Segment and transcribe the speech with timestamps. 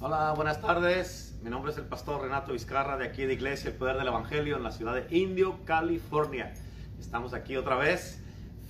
[0.00, 1.38] Hola, buenas tardes.
[1.42, 4.56] Mi nombre es el pastor Renato Vizcarra de aquí de Iglesia El Poder del Evangelio
[4.56, 6.52] en la ciudad de Indio, California.
[6.98, 8.22] Estamos aquí otra vez,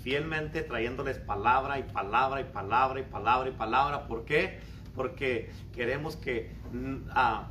[0.02, 4.06] fielmente trayéndoles palabra y palabra y palabra y palabra y palabra.
[4.06, 4.60] ¿Por qué?
[4.94, 7.48] Porque queremos que mm, ah,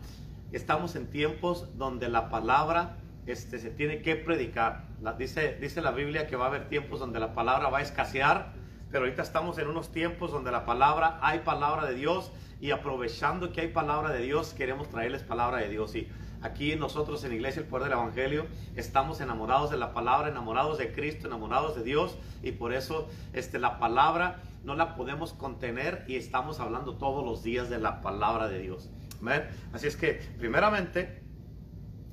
[0.51, 4.85] estamos en tiempos donde la palabra este, se tiene que predicar.
[5.01, 7.81] La- dice, dice la Biblia que va a haber tiempos donde la palabra va a
[7.81, 8.53] escasear,
[8.91, 12.31] pero ahorita estamos en unos tiempos donde la palabra, hay palabra de Dios
[12.63, 15.93] y aprovechando que hay palabra de Dios, queremos traerles palabra de Dios.
[15.95, 16.07] Y
[16.41, 18.45] aquí nosotros en Iglesia El Poder del Evangelio
[18.77, 23.59] estamos enamorados de la palabra, enamorados de Cristo, enamorados de Dios y por eso este,
[23.59, 28.47] la palabra no la podemos contener y estamos hablando todos los días de la palabra
[28.47, 28.89] de Dios.
[29.19, 29.43] Amén.
[29.73, 31.21] Así es que primeramente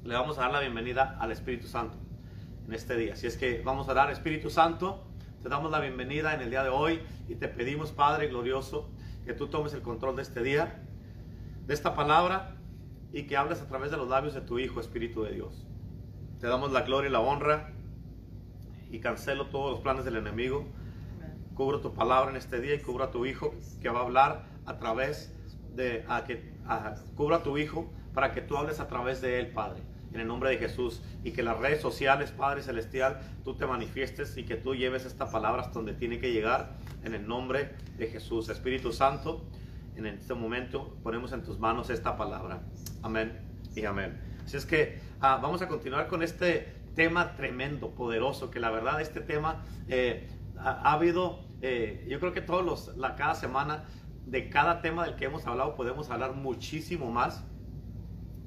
[0.02, 1.96] le vamos a dar la bienvenida al Espíritu Santo
[2.66, 3.12] en este día.
[3.12, 5.06] Así es que vamos a dar Espíritu Santo,
[5.44, 8.91] te damos la bienvenida en el día de hoy y te pedimos, Padre glorioso,
[9.24, 10.83] que tú tomes el control de este día,
[11.66, 12.56] de esta palabra
[13.12, 15.67] y que hables a través de los labios de tu Hijo, Espíritu de Dios.
[16.41, 17.72] Te damos la gloria y la honra
[18.91, 20.67] y cancelo todos los planes del enemigo.
[21.55, 24.44] Cubro tu palabra en este día y cubro a tu Hijo que va a hablar
[24.67, 25.34] a través
[25.75, 29.39] de, a que, a- cubro a tu Hijo para que tú hables a través de
[29.41, 31.03] él, Padre, en el nombre de Jesús.
[31.25, 35.30] Y que las redes sociales, Padre Celestial, tú te manifiestes y que tú lleves esta
[35.30, 38.48] palabra donde tiene que llegar, en el nombre de Jesús.
[38.48, 39.44] Espíritu Santo,
[39.97, 42.62] en este momento ponemos en tus manos esta palabra.
[43.03, 43.38] Amén
[43.75, 44.20] y amén.
[44.44, 49.00] Así es que ah, vamos a continuar con este tema tremendo, poderoso, que la verdad
[49.00, 53.84] este tema eh, ha, ha habido, eh, yo creo que todos los, la, cada semana,
[54.27, 57.44] de cada tema del que hemos hablado, podemos hablar muchísimo más,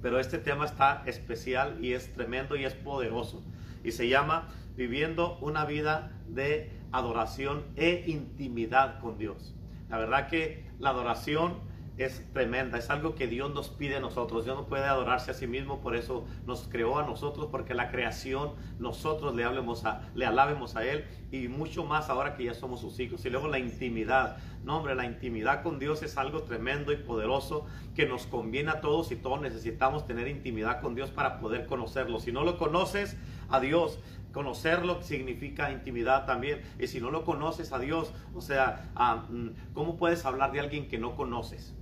[0.03, 3.41] pero este tema está especial y es tremendo y es poderoso.
[3.85, 9.55] Y se llama Viviendo una vida de adoración e intimidad con Dios.
[9.89, 11.53] La verdad que la adoración
[11.97, 14.45] es tremenda, es algo que Dios nos pide a nosotros.
[14.45, 17.91] Dios no puede adorarse a sí mismo, por eso nos creó a nosotros, porque la
[17.91, 22.53] creación nosotros le, hablemos a, le alabemos a Él y mucho más ahora que ya
[22.55, 23.23] somos sus hijos.
[23.25, 24.37] Y luego la intimidad.
[24.63, 28.81] No, hombre, la intimidad con Dios es algo tremendo y poderoso que nos conviene a
[28.81, 32.19] todos y todos necesitamos tener intimidad con Dios para poder conocerlo.
[32.19, 33.17] Si no lo conoces
[33.49, 33.99] a Dios,
[34.31, 36.61] conocerlo significa intimidad también.
[36.79, 40.61] Y si no lo conoces a Dios, o sea, ah, mm, ¿cómo puedes hablar de
[40.61, 41.75] alguien que no conoces?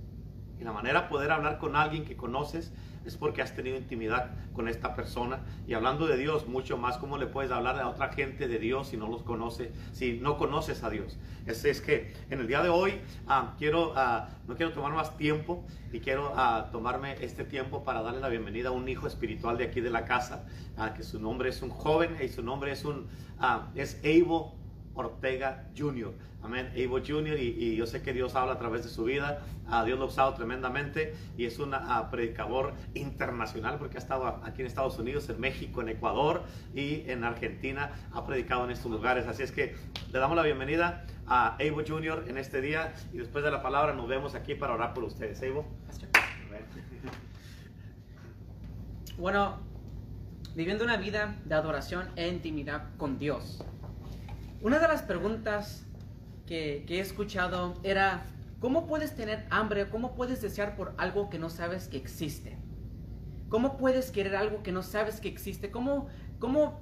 [0.62, 2.72] Y la manera de poder hablar con alguien que conoces
[3.04, 5.40] es porque has tenido intimidad con esta persona.
[5.66, 8.86] Y hablando de Dios, mucho más, ¿cómo le puedes hablar a otra gente de Dios
[8.86, 11.18] si no los conoce, si no conoces a Dios?
[11.46, 15.16] Es, es que en el día de hoy ah, quiero, ah, no quiero tomar más
[15.16, 19.58] tiempo y quiero ah, tomarme este tiempo para darle la bienvenida a un hijo espiritual
[19.58, 20.44] de aquí de la casa,
[20.96, 23.08] que su nombre es un joven y su nombre es un,
[23.74, 23.98] es
[24.94, 26.12] Ortega Jr.
[26.42, 26.72] Amén.
[26.74, 27.38] Evo Jr.
[27.38, 29.40] Y, yo sé que Dios habla a través de su vida.
[29.68, 34.26] Ah, Dios lo ha usado tremendamente y es un ah, predicador internacional porque ha estado
[34.44, 36.42] aquí en Estados Unidos, en México, en Ecuador
[36.74, 37.92] y en Argentina.
[38.12, 39.26] Ha predicado en estos lugares.
[39.26, 39.76] Así es que
[40.12, 42.24] le damos la bienvenida a Evo Jr.
[42.26, 45.40] en este día y después de la palabra nos vemos aquí para orar por ustedes.
[45.42, 45.64] Evo.
[49.16, 49.60] Bueno,
[50.56, 53.64] viviendo una vida de adoración e intimidad con Dios.
[54.62, 55.84] Una de las preguntas
[56.46, 58.22] que, he escuchado era,
[58.60, 59.90] ¿cómo puedes tener hambre?
[59.90, 62.58] ¿Cómo puedes desear por algo que no sabes que existe?
[63.48, 65.72] ¿Cómo puedes querer algo que no sabes que existe?
[65.72, 66.06] ¿Cómo,
[66.38, 66.80] cómo,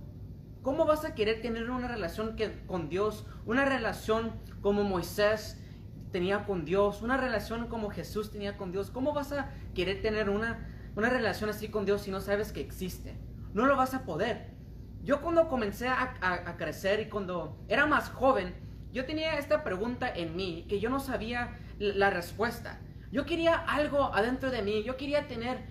[0.60, 2.36] cómo vas a querer tener una relación
[2.66, 3.24] con Dios?
[3.46, 5.58] Una relación como Moisés
[6.12, 8.90] tenía con Dios, una relación como Jesús tenía con Dios.
[8.90, 12.60] ¿Cómo vas a querer tener una, una relación así con Dios si no sabes que
[12.60, 13.16] existe?
[13.54, 14.59] No lo vas a poder.
[15.02, 18.54] Yo cuando comencé a, crecer y cuando era más joven,
[18.92, 22.80] yo tenía esta pregunta en mí que yo no sabía la respuesta.
[23.10, 25.64] Yo quería algo adentro de mí, yo quería tener,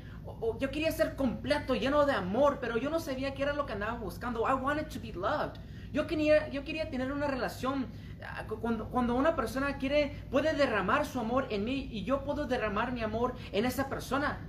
[0.59, 3.73] yo quería ser completo, lleno de amor, pero yo no sabía qué era lo que
[3.73, 4.47] andaba buscando.
[4.49, 5.59] I wanted to be loved.
[5.93, 7.87] Yo quería, yo quería tener una relación
[8.23, 12.23] ah, cu- cuando, cuando una persona quiere, puede derramar su amor en mí y yo
[12.23, 14.39] puedo derramar mi amor en esa persona.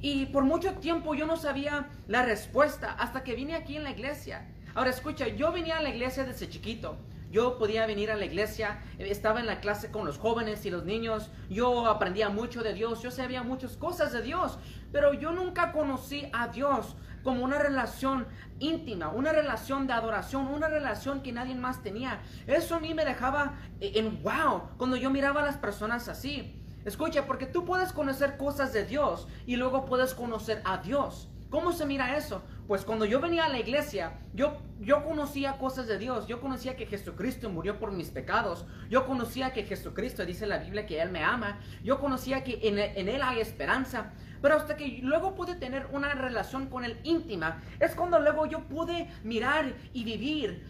[0.00, 3.90] Y por mucho tiempo yo no sabía la respuesta hasta que vine aquí en la
[3.90, 4.48] iglesia.
[4.74, 6.98] Ahora escucha, yo venía a la iglesia desde chiquito.
[7.30, 10.70] Yo podía venir a la iglesia, eh, estaba en la clase con los jóvenes y
[10.70, 14.58] los niños, yo aprendía mucho de Dios, yo sabía muchas cosas de Dios,
[14.90, 18.26] pero yo nunca conocí a Dios como una relación
[18.58, 22.20] íntima, una relación de adoración, una relación que nadie más tenía.
[22.48, 26.59] Eso a mí me dejaba eh, en wow cuando yo miraba a las personas así.
[26.84, 31.28] Escucha, porque tú puedes conocer cosas de Dios y luego puedes conocer a Dios.
[31.50, 32.42] ¿Cómo se mira eso?
[32.70, 36.76] pues cuando yo venía a la iglesia, yo, yo conocía cosas de Dios, yo conocía
[36.76, 41.10] que Jesucristo murió por mis pecados, yo conocía que Jesucristo dice la Biblia que Él
[41.10, 45.56] me ama, yo conocía que en, en Él hay esperanza, pero hasta que luego pude
[45.56, 50.62] tener una relación con Él íntima, es cuando luego yo pude mirar y vivir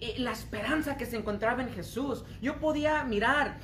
[0.00, 2.24] eh, la esperanza que se encontraba en Jesús.
[2.40, 3.58] Yo podía mirar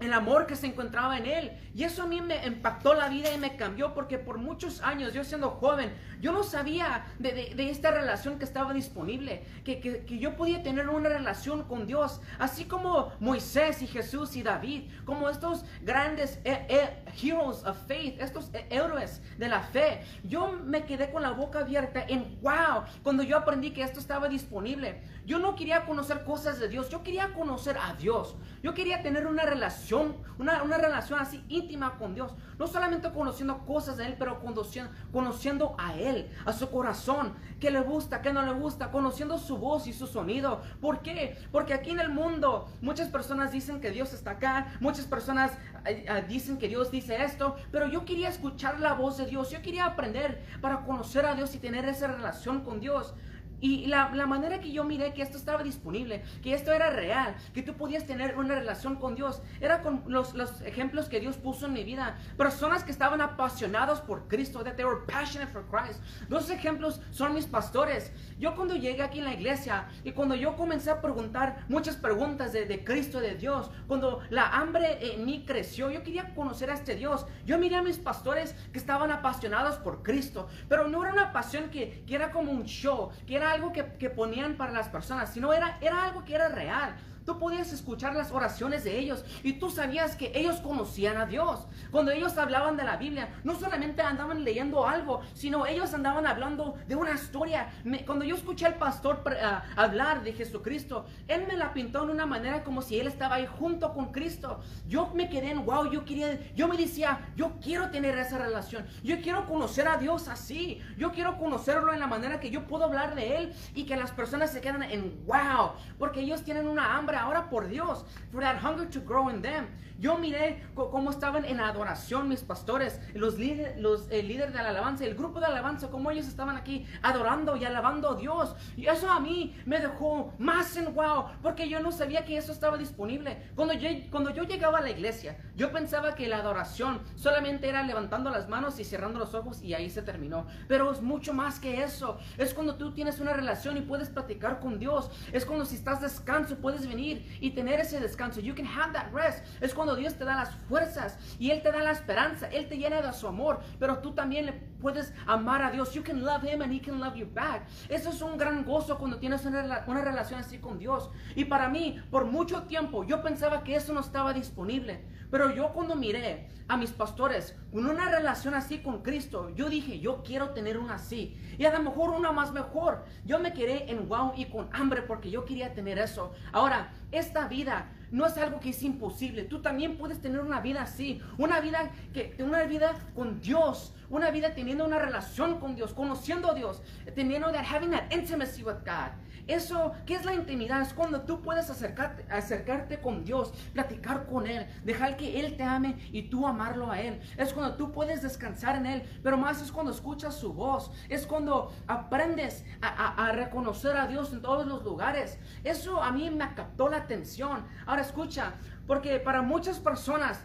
[0.00, 1.52] el amor que se encontraba en él.
[1.74, 5.12] Y eso a mí me impactó la vida y me cambió porque por muchos años,
[5.12, 10.36] yo siendo joven, yo no sabía de, esta relación que estaba disponible, que, que, yo
[10.36, 15.64] podía tener una relación con Dios, así como Moisés y Jesús y David, como estos
[15.82, 20.02] grandes eh, eh, heroes of faith, estos eh, héroes de la fe.
[20.24, 24.28] Yo me quedé con la boca abierta en wow, cuando yo aprendí que esto estaba
[24.28, 25.02] disponible.
[25.26, 28.36] Yo no quería conocer cosas de Dios, yo quería conocer a Dios.
[28.62, 32.32] Yo quería tener una relación, una, una relación así íntima con Dios.
[32.58, 36.09] No solamente conociendo cosas de Él, pero conociendo, conociendo a Él,
[36.44, 40.06] a su corazón, qué le gusta, qué no le gusta, conociendo su voz y su
[40.06, 40.62] sonido.
[40.80, 41.36] ¿Por qué?
[41.52, 45.52] Porque aquí en el mundo muchas personas dicen que Dios está acá, muchas personas
[45.84, 49.50] eh, eh, dicen que Dios dice esto, pero yo quería escuchar la voz de Dios,
[49.50, 53.14] yo quería aprender para conocer a Dios y tener esa relación con Dios.
[53.60, 57.62] Y la, manera que yo miré que esto estaba disponible, que esto era real, que
[57.62, 61.66] tú podías tener una relación con Dios, era con los, los ejemplos que Dios puso
[61.66, 62.16] en mi vida.
[62.36, 66.02] Personas que estaban apasionados por Cristo, that they were passionate for Christ.
[66.28, 68.12] Los ejemplos son mis pastores.
[68.38, 72.52] Yo cuando llegué aquí en la iglesia y cuando yo comencé a preguntar muchas preguntas
[72.52, 76.74] de, de Cristo, de Dios, cuando la hambre en mí creció, yo quería conocer a
[76.74, 77.26] este Dios.
[77.44, 81.68] Yo miré a mis pastores que estaban apasionados por Cristo, pero no era una pasión
[81.70, 85.30] que, que era como un show, que era algo que, que, ponían para las personas,
[85.30, 86.94] sino era, era algo que era real.
[87.30, 91.64] Tú podías escuchar las oraciones de ellos y tú sabías que ellos conocían a Dios.
[91.92, 96.76] Cuando ellos hablaban de la Biblia, no solamente andaban leyendo algo, sino ellos andaban hablando
[96.88, 97.70] de una historia.
[98.04, 102.26] cuando yo escuché al pastor ah, hablar de Jesucristo, él me la pintó en una
[102.26, 104.58] manera como si él estaba ahí junto con Cristo.
[104.88, 108.84] Yo me quedé en wow, yo quería, yo me decía, yo quiero tener esa relación.
[109.04, 110.82] Yo quiero conocer a Dios así.
[110.98, 114.10] Yo quiero conocerlo en la manera que yo puedo hablar de él y que las
[114.10, 118.56] personas se quedan en wow, porque ellos tienen una hambre ahora por Dios, for that
[118.62, 119.66] hunger to grow in them.
[120.00, 124.70] Yo miré cómo estaban en adoración mis pastores, los, líderes, los el líder de la
[124.70, 128.56] alabanza, el grupo de alabanza, cómo ellos estaban aquí adorando y alabando a Dios.
[128.78, 132.50] Y eso a mí me dejó más en wow, porque yo no sabía que eso
[132.50, 133.50] estaba disponible.
[133.54, 137.82] Cuando yo, cuando yo llegaba a la iglesia, yo pensaba que la adoración solamente era
[137.82, 140.46] levantando las manos y cerrando los ojos y ahí se terminó.
[140.66, 142.18] Pero es mucho más que eso.
[142.38, 145.10] Es cuando tú tienes una relación y puedes platicar con Dios.
[145.30, 148.40] Es cuando si estás descanso puedes venir y tener ese descanso.
[148.40, 149.44] You can have that rest.
[149.60, 152.76] Es cuando Dios te da las fuerzas y Él te da la esperanza, Él te
[152.76, 155.92] llena de su amor, pero tú también le puedes amar a Dios.
[155.94, 157.62] You can love Him and He can love you back.
[157.88, 161.10] Eso es un gran gozo cuando tienes una, una relación así con Dios.
[161.34, 165.04] Y para mí, por mucho tiempo, yo pensaba que eso no estaba disponible.
[165.30, 170.00] Pero yo cuando miré a mis pastores con una relación así con Cristo, yo dije,
[170.00, 171.36] yo quiero tener una así.
[171.58, 173.04] Y a lo mejor una más mejor.
[173.24, 176.32] Yo me quedé en wow y con hambre porque yo quería tener eso.
[176.52, 179.44] Ahora, esta vida no es algo que es imposible.
[179.44, 184.30] Tú también puedes tener una vida así, una vida que una vida con Dios, una
[184.30, 186.82] vida teniendo una relación con Dios, conociendo a Dios,
[187.14, 189.12] teniendo that having that intimacy with God.
[189.50, 190.80] Eso, ¿qué es la intimidad?
[190.80, 195.64] Es cuando tú puedes acercarte, acercarte con Dios, platicar con Él, dejar que Él te
[195.64, 197.20] ame y tú amarlo a Él.
[197.36, 200.92] Es cuando tú puedes descansar en Él, pero más es cuando escuchas su voz.
[201.08, 205.36] Es cuando aprendes a, a reconocer a Dios en todos los lugares.
[205.64, 207.66] Eso a mí me captó la atención.
[207.86, 208.54] Ahora escucha,
[208.86, 210.44] porque para muchas personas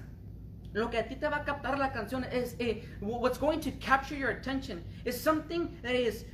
[0.75, 3.71] lo que a ti te va a captar la canción es eh, what's going to
[3.79, 6.25] capture your attention is something that is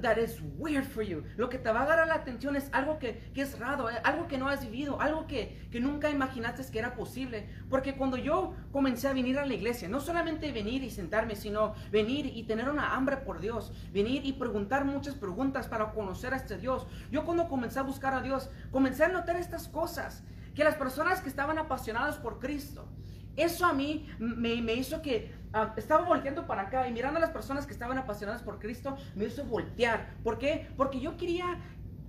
[0.00, 1.24] that is weird for you.
[1.36, 3.94] Lo que te va a agarrar la atención es algo que, que es raro, eh,
[4.04, 7.48] algo que no has vivido, algo que, que, nunca imaginaste que era posible.
[7.68, 11.74] Porque cuando yo comencé a venir a la iglesia, no solamente venir y sentarme, sino
[11.90, 16.36] venir y tener una hambre por Dios, venir y preguntar muchas preguntas para conocer a
[16.36, 16.86] este Dios.
[17.10, 20.22] Yo cuando comencé a buscar a Dios, comencé a notar estas cosas,
[20.54, 22.88] que las personas que estaban apasionadas por Cristo,
[23.36, 27.20] eso a mí me, me hizo que Ah, estaba volteando para acá y mirando a
[27.20, 30.16] las personas que estaban apasionadas por Cristo, me hizo voltear.
[30.24, 30.66] ¿Por qué?
[30.76, 31.60] Porque yo quería,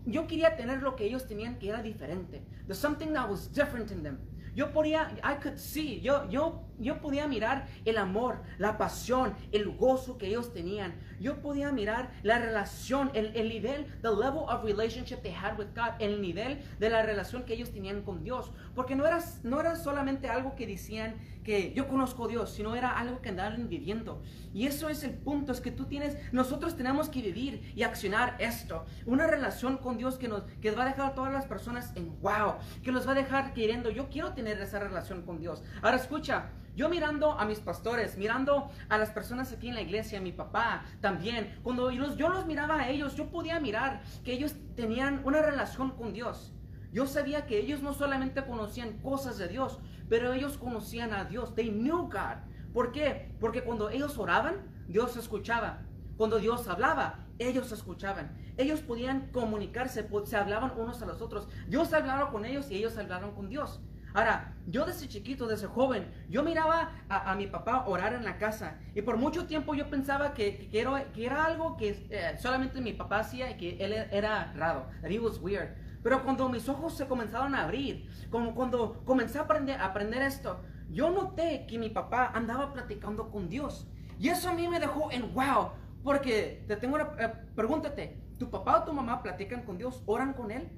[0.08, 2.42] yo quería tener lo que ellos tenían que era diferente.
[2.66, 4.18] There's something that was different in them.
[4.56, 9.70] Yo podía, I could see, yo, yo yo podía mirar el amor, la pasión, el
[9.70, 10.96] gozo que ellos tenían.
[11.20, 15.68] Yo podía mirar la relación, el, el nivel, the level of relationship they had with
[15.76, 18.52] God, el nivel de la relación que ellos tenían con Dios.
[18.74, 21.16] Porque no era, no era solamente algo que decían
[21.46, 24.22] que yo conozco a Dios, sino era algo que andaban viviendo.
[24.54, 28.36] Y eso es el punto, es que tú tienes, nosotros tenemos que vivir y accionar
[28.40, 28.86] esto.
[29.06, 32.20] Una relación con Dios que nos que va a dejar a todas las personas en
[32.22, 35.64] wow, que los va a dejar queriendo, yo quiero tener esa relación con Dios.
[35.82, 40.20] Ahora escucha, yo mirando a mis pastores, mirando a las personas aquí en la iglesia,
[40.20, 44.02] a mi papá también, cuando yo los, yo los miraba a ellos, yo podía mirar
[44.24, 46.52] que ellos tenían una relación con Dios.
[46.92, 49.80] Yo sabía que ellos no solamente conocían cosas de Dios,
[50.10, 51.54] pero ellos conocían a Dios.
[51.56, 52.38] They knew God.
[52.74, 53.36] ¿Por qué?
[53.40, 54.56] Porque cuando ellos oraban,
[54.88, 55.82] Dios escuchaba.
[56.18, 58.32] Cuando Dios hablaba, ellos escuchaban.
[58.58, 61.50] Ellos podían comunicarse, se hablaban unos a los otros.
[61.68, 63.82] Dios hablaba con ellos y ellos hablaron con Dios.
[64.16, 68.80] Ahora, yo desde chiquito, desde joven, yo miraba a, mi papá orar en la casa
[68.96, 73.20] y por mucho tiempo yo pensaba que, que, era, algo que eh, solamente mi papá
[73.20, 75.76] hacía y que él era raro, that he was weird.
[76.02, 80.22] Pero cuando mis ojos se comenzaron a abrir, como cuando comencé a aprender, a aprender
[80.22, 83.86] esto, yo noté que mi papá andaba platicando con Dios.
[84.18, 85.72] Y eso a mí me dejó en wow,
[86.06, 90.02] porque te tengo una, eh, pregúntate, ¿tu papá o tu mamá platican con Dios?
[90.06, 90.70] ¿Oran con Él?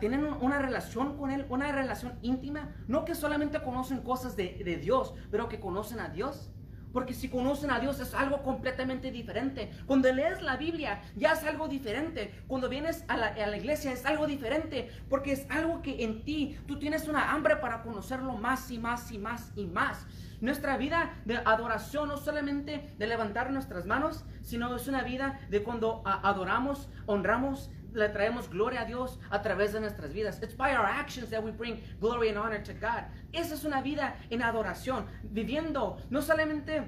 [0.00, 4.76] Tienen una relación con Él, una relación íntima, no que solamente conocen cosas de, de,
[4.76, 6.50] Dios, pero que conocen a Dios.
[6.92, 9.70] Porque si conocen a Dios es algo completamente diferente.
[9.86, 12.34] Cuando lees la Biblia ya es algo diferente.
[12.46, 14.90] Cuando vienes a la, a la, iglesia es algo diferente.
[15.08, 19.10] Porque es algo que en ti tú tienes una hambre para conocerlo más y más
[19.10, 20.06] y más y más.
[20.42, 25.62] Nuestra vida de adoración no solamente de levantar nuestras manos, sino es una vida de
[25.62, 30.42] cuando adoramos, honramos, le traemos gloria a Dios a través de nuestras vidas.
[30.42, 33.04] It's by our actions that we bring glory and honor to God.
[33.32, 36.82] Esa es una vida en adoración, viviendo no solamente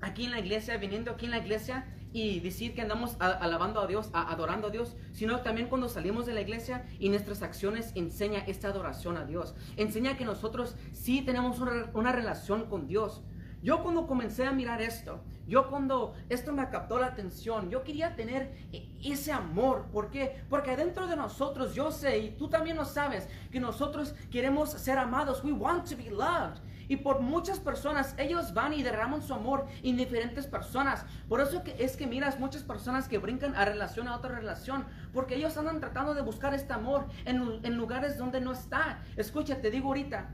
[0.00, 3.86] aquí en la iglesia, viniendo aquí en la iglesia y decir que andamos alabando a
[3.86, 8.40] Dios, adorando a Dios, sino también cuando salimos de la iglesia y nuestras acciones enseña
[8.46, 9.54] esta adoración a Dios.
[9.76, 13.22] Enseña que nosotros sí tenemos una, una relación con Dios.
[13.62, 18.14] Yo cuando comencé a mirar esto, yo cuando esto me captó la atención, yo quería
[18.14, 19.86] tener e, ese amor.
[19.90, 20.42] ¿Por qué?
[20.50, 24.98] Porque dentro de nosotros, yo sé, y tú también lo sabes, que nosotros queremos ser
[24.98, 25.42] amados.
[25.42, 26.60] We want to be loved.
[26.88, 31.04] Y por muchas personas, ellos van y derraman su amor en diferentes personas.
[31.28, 34.86] Por eso que es que miras muchas personas que brincan a relación a otra relación.
[35.12, 39.02] Porque ellos andan tratando de buscar este amor en, en lugares donde no está.
[39.16, 40.30] Escucha, te digo ahorita,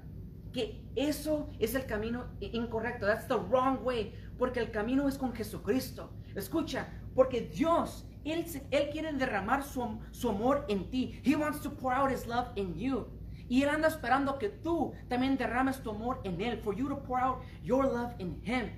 [0.54, 3.06] que eso es el camino incorrecto.
[3.06, 4.14] That's the wrong way.
[4.38, 6.10] Porque el camino es con Jesucristo.
[6.34, 11.20] Escucha, porque Dios, Él, Él quiere derramar su, su amor en ti.
[11.24, 13.06] He wants to pour out His love in you.
[13.48, 16.58] Y Él anda esperando que tú también derrames tu amor en Él.
[16.62, 18.70] For you to pour out your love in Him.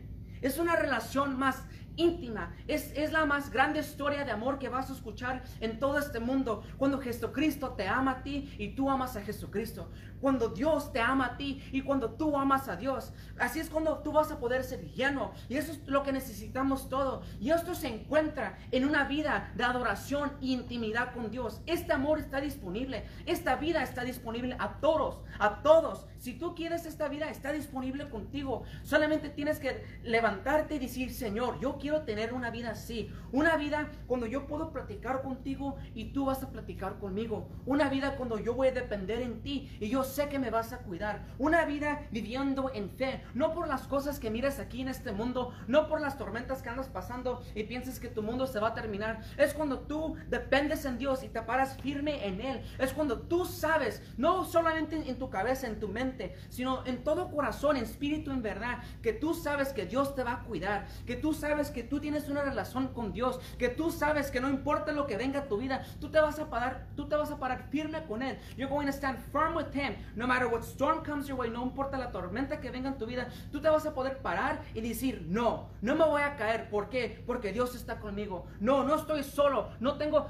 [0.42, 1.64] Es una relación más
[1.96, 2.54] íntima.
[2.68, 6.20] Es, es, la más grande historia de amor que vas a escuchar en todo este
[6.20, 6.62] mundo.
[6.76, 11.26] Cuando Jesucristo te ama a ti y tú amas a Jesucristo cuando Dios te ama
[11.26, 13.12] a ti y cuando tú amas a Dios.
[13.38, 15.32] Así es cuando tú vas a poder ser lleno.
[15.48, 17.22] Y eso es lo que necesitamos todo.
[17.40, 21.60] Y esto se encuentra en una vida de adoración e intimidad con Dios.
[21.66, 23.04] Este amor está disponible.
[23.26, 26.06] Esta vida está disponible a todos, a todos.
[26.18, 28.64] Si tú quieres esta vida, está disponible contigo.
[28.82, 33.10] Solamente tienes que levantarte y decir, Señor, yo quiero tener una vida así.
[33.32, 37.48] Una vida cuando yo puedo platicar contigo y tú vas a platicar conmigo.
[37.66, 40.72] Una vida cuando yo voy a depender en ti y yo sé que me vas
[40.72, 41.26] a cuidar.
[41.38, 45.52] Una vida viviendo en fe, no por las cosas que miras aquí en este mundo,
[45.68, 48.74] no por las tormentas que andas pasando y piensas que tu mundo se va a
[48.74, 49.20] terminar.
[49.36, 52.62] Es cuando tú dependes en Dios y te paras firme en Él.
[52.78, 57.30] Es cuando tú sabes, no solamente en tu cabeza, en tu mente, sino en todo
[57.30, 61.16] corazón, en espíritu, en verdad, que tú sabes que Dios te va a cuidar, que
[61.16, 64.92] tú sabes que tú tienes una relación con Dios, que tú sabes que no importa
[64.92, 67.38] lo que venga a tu vida, tú te vas a parar, tú te vas a
[67.38, 68.38] parar firme con Él.
[68.56, 69.95] You're going to stand firm with Him.
[70.14, 73.06] No matter what storm comes your way, no importa la tormenta que venga en tu
[73.06, 76.68] vida, tú te vas a poder parar y decir, no, no me voy a caer.
[76.70, 77.22] ¿Por qué?
[77.26, 78.46] Porque Dios está conmigo.
[78.60, 79.70] No, no estoy solo.
[79.80, 80.28] No tengo,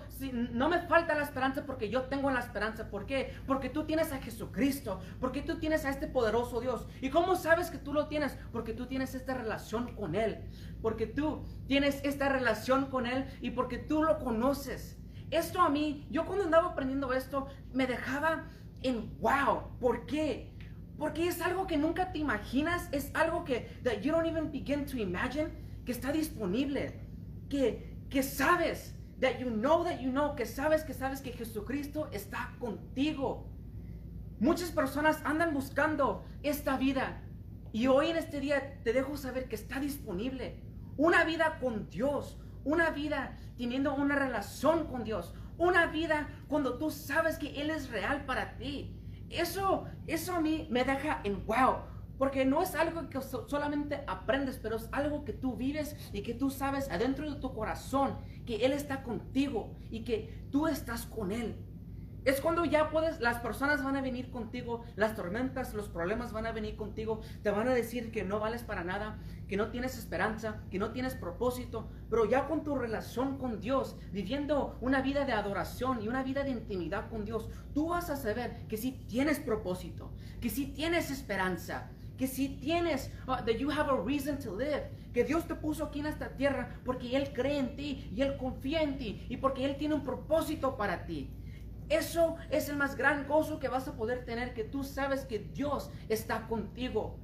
[0.52, 2.90] no me falta la esperanza porque yo tengo la esperanza.
[2.90, 3.35] ¿Por qué?
[3.46, 5.00] Porque tú tienes a Jesucristo.
[5.20, 6.87] Porque tú tienes a este poderoso Dios.
[7.00, 8.37] ¿Y cómo sabes que tú lo tienes?
[8.52, 10.44] Porque tú tienes esta relación con Él.
[10.82, 14.99] Porque tú tienes esta relación con Él y porque tú lo conoces.
[15.30, 18.44] Esto a mí, yo cuando andaba aprendiendo esto, me dejaba
[18.87, 19.78] en wow.
[19.81, 20.52] ¿Por qué?
[20.99, 24.87] Porque es algo que nunca te imaginas, es algo que that you don't even begin
[24.87, 25.50] to imagine
[25.85, 27.00] que está disponible,
[27.49, 32.09] que, que sabes, that you know that you know, que sabes que sabes que Jesucristo
[32.12, 33.47] está contigo.
[34.40, 37.23] Muchas personas andan buscando esta vida
[37.76, 40.62] Y hoy en este día te dejo saber que está disponible
[40.97, 46.90] una vida con Dios, una vida teniendo una relación con Dios, una vida cuando tú
[46.90, 48.96] sabes que Él es real para ti.
[49.30, 51.76] Eso, eso a mí me deja en wow.
[52.18, 56.32] Porque no es algo que solamente aprendes, pero es algo que tú vives y que
[56.32, 61.30] tú sabes adentro de tu corazón que Él está contigo y que tú estás con
[61.30, 61.56] Él.
[62.26, 66.45] Es cuando ya puedes, las personas van a venir contigo, las tormentas, los problemas van
[66.45, 69.97] a venir contigo, te van a decir que no vales para nada, que no tienes
[69.97, 75.25] esperanza, que no tienes propósito, pero ya con tu relación con Dios, viviendo una vida
[75.25, 79.04] de adoración y una vida de intimidad con Dios, tú vas a saber que sí
[79.06, 84.37] tienes propósito, que sí tienes esperanza, que si tienes, uh, that you have a reason
[84.40, 88.11] to live, que Dios te puso aquí en esta tierra porque Él cree en ti
[88.12, 91.30] y Él confía en ti y porque Él tiene un propósito para ti.
[91.88, 95.38] Eso es el más gran gozo que vas a poder tener, que tú sabes que
[95.38, 97.19] Dios está contigo.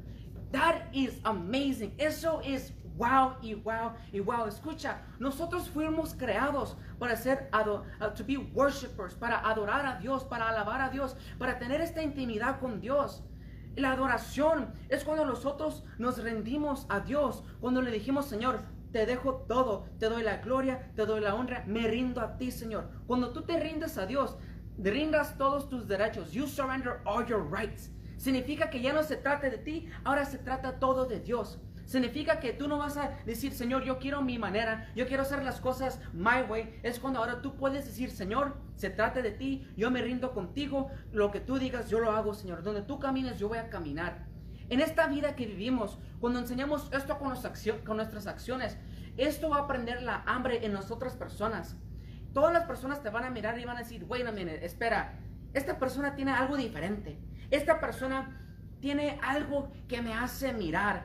[0.53, 1.95] That is amazing.
[1.99, 4.47] Eso es wow y wow y wow.
[4.47, 10.49] Escucha, nosotros fuimos creados para ser, uh, to be worshipers, para adorar a Dios, para
[10.49, 13.25] alabar a Dios, para tener esta intimidad con Dios.
[13.75, 18.61] La adoración es cuando nosotros nos rendimos a Dios, cuando le dijimos, Señor,
[18.93, 22.51] te dejo todo, te doy la gloria, te doy la honra, me rindo a ti,
[22.51, 22.91] Señor.
[23.07, 24.37] Cuando tú te rindes a Dios,
[24.79, 26.33] rindas todos tus derechos.
[26.33, 27.91] You surrender all your rights.
[28.17, 31.59] Significa que ya no se trata de ti, ahora se trata todo de Dios.
[31.87, 35.43] Significa que tú no vas a decir, Señor, yo quiero mi manera, yo quiero hacer
[35.43, 36.79] las cosas my way.
[36.83, 40.91] Es cuando ahora tú puedes decir, Señor, se trata de ti, yo me rindo contigo,
[41.11, 42.63] lo que tú digas, yo lo hago, Señor.
[42.63, 44.27] Donde tú camines, yo voy a caminar.
[44.69, 47.35] En esta vida que vivimos, cuando enseñamos esto con,
[47.85, 48.79] con nuestras acciones,
[49.17, 51.77] esto va a prender la hambre en las otras personas
[52.33, 55.19] todas las personas te van a mirar y van a decir, wait a minute, espera,
[55.55, 57.19] esta persona tiene algo diferente.
[57.51, 58.41] Esta persona
[58.81, 61.05] tiene algo que me hace mirar.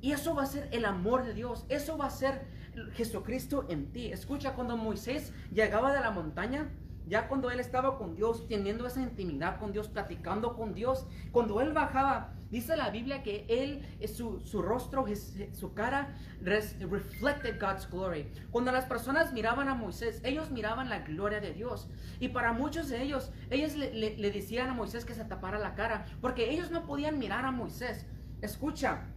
[0.00, 1.64] Y eso va a ser el amor de Dios.
[1.68, 2.46] Eso va a ser
[2.94, 4.12] Jesucristo en ti.
[4.12, 6.68] Escucha, cuando Moisés llegaba de la montaña,
[7.06, 11.60] ya cuando él estaba con Dios, teniendo esa intimidad con Dios, platicando con Dios, cuando
[11.60, 15.04] él bajaba, dice la Biblia que él, eh, su, su rostro,
[15.52, 18.30] su cara, reflected God's glory.
[18.50, 21.90] Cuando las personas miraban a Moisés, ellos miraban la gloria de Dios.
[22.20, 26.06] Y para muchos de ellos, ellos le, decían a Moisés que se tapara la cara,
[26.22, 28.06] porque ellos no podían mirar a Moisés.
[28.40, 29.08] Escucha,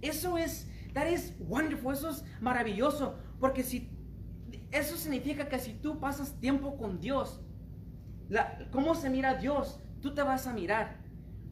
[0.00, 3.90] eso es, that is wonderful, eso es maravilloso, porque si
[4.72, 7.40] eso significa que si tú pasas tiempo con Dios,
[8.70, 9.80] ¿cómo se mira Dios?
[10.00, 10.96] Tú te vas a mirar.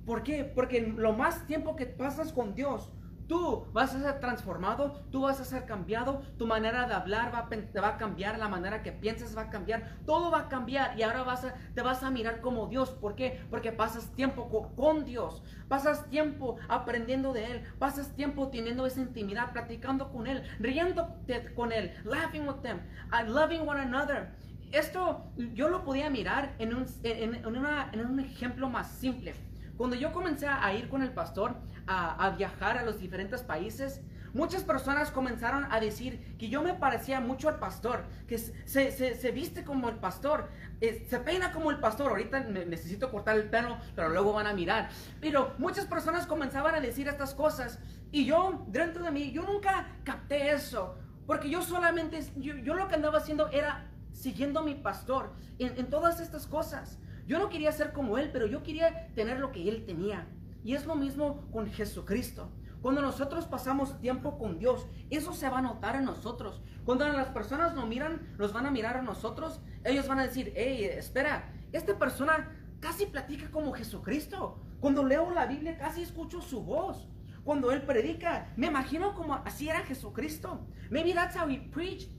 [0.07, 0.45] ¿Por qué?
[0.45, 2.91] Porque lo más tiempo que pasas con Dios,
[3.31, 7.49] Tú vas a ser transformado, tú vas a ser cambiado, tu manera de hablar va
[7.49, 11.05] a, va cambiar, la manera que piensas va a cambiar, todo va a cambiar y
[11.05, 12.91] ahora vas a, te vas a mirar como Dios.
[12.91, 13.41] ¿Por qué?
[13.49, 19.53] Porque pasas tiempo con, Dios, pasas tiempo aprendiendo de Él, pasas tiempo teniendo esa intimidad,
[19.53, 22.81] platicando con Él, riéndote con Él, laughing with them,
[23.13, 24.35] uh, loving one another.
[24.73, 29.37] Esto yo lo podía mirar en un, en un ejemplo más simple.
[29.81, 31.55] Cuando yo comencé a ir con el pastor
[31.87, 34.03] a, viajar a los diferentes países,
[34.35, 39.31] muchas personas comenzaron a decir que yo me parecía mucho al pastor, que se, se,
[39.31, 40.51] viste como el pastor,
[40.83, 42.11] eh, se peina como el pastor.
[42.11, 44.91] Ahorita necesito cortar el pelo, pero luego van a mirar.
[45.19, 47.79] Pero muchas personas comenzaban a decir estas cosas
[48.13, 50.99] y yo, dentro de mí, yo nunca capté eso.
[51.27, 55.89] Porque yo solamente, yo, lo que andaba haciendo era siguiendo a mi pastor en, en
[55.89, 56.99] todas estas cosas.
[57.31, 60.27] Yo no quería ser como Él, pero yo quería tener lo que Él tenía.
[60.65, 62.51] Y es lo mismo con Jesucristo.
[62.83, 66.61] Cuando nosotros pasamos tiempo con Dios, eso se va a notar en nosotros.
[66.85, 70.53] Cuando las personas nos miran, nos van a mirar a nosotros, ellos van a decir,
[70.57, 74.61] hey, espera, esta persona casi platica como Jesucristo.
[74.81, 77.07] Cuando leo la Biblia casi escucho su voz.
[77.45, 80.67] Cuando él predica, me imagino como así era Jesucristo.
[80.91, 82.11] Maybe that's how he preached.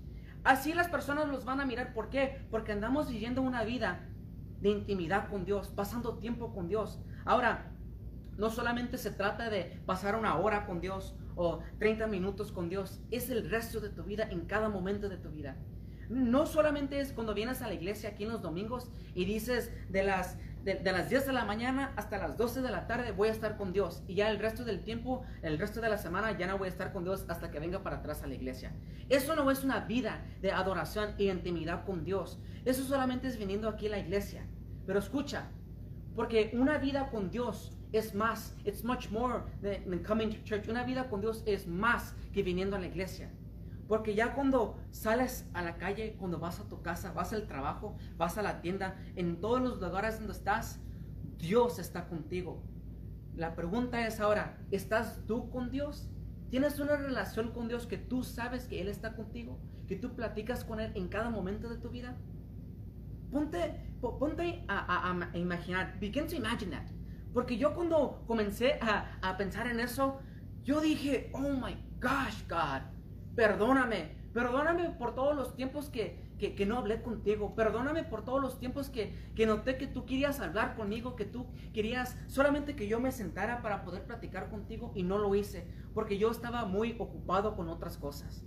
[0.45, 1.93] Así las personas los van a mirar.
[1.93, 2.47] ¿Por qué?
[2.49, 4.07] Porque andamos viviendo una vida
[4.61, 6.99] de intimidad con Dios, pasando tiempo con Dios.
[7.25, 7.71] Ahora,
[8.37, 13.01] no solamente se trata de pasar una hora con Dios o 30 minutos con Dios,
[13.11, 15.57] es el resto de tu vida en cada momento de tu vida.
[16.09, 20.03] No solamente es cuando vienes a la iglesia aquí en los domingos y dices de
[20.03, 23.31] las, de, las 10 de la mañana hasta las 12 de la tarde voy a
[23.31, 26.47] estar con Dios y ya el resto del tiempo, el resto de la semana ya
[26.47, 28.71] no voy a estar con Dios hasta que venga para atrás a la iglesia.
[29.09, 32.39] Eso no es una vida de adoración y intimidad con Dios.
[32.65, 34.45] Eso solamente es viniendo aquí a la iglesia.
[34.85, 35.49] Pero escucha,
[36.15, 40.67] porque una vida con Dios es más, it's much more than coming to church.
[40.67, 43.31] Una vida con Dios es más que viniendo a la iglesia.
[43.91, 47.97] Porque ya cuando sales a la calle, cuando vas a tu casa, vas al trabajo,
[48.15, 50.79] vas a la tienda, en todos los lugares donde estás,
[51.37, 52.63] Dios está contigo.
[53.35, 56.09] La pregunta es ahora, ¿estás tú con Dios?
[56.49, 59.59] ¿Tienes una relación con Dios que tú sabes que Él está contigo?
[59.89, 62.15] ¿Que tú platicas con Él en cada momento de tu vida?
[63.29, 66.87] Ponte, ponte a, a, imaginar, begin to imagine that.
[67.33, 70.21] Porque yo cuando comencé a, a pensar en eso,
[70.63, 72.83] yo dije, oh my gosh, God,
[73.35, 77.53] perdóname, perdóname por todos los tiempos que, que, no hablé contigo.
[77.55, 81.45] Perdóname por todos los tiempos que, que noté que tú querías hablar conmigo, que tú
[81.73, 86.17] querías solamente que yo me sentara para poder platicar contigo y no lo hice, porque
[86.17, 88.43] yo estaba muy ocupado con otras cosas.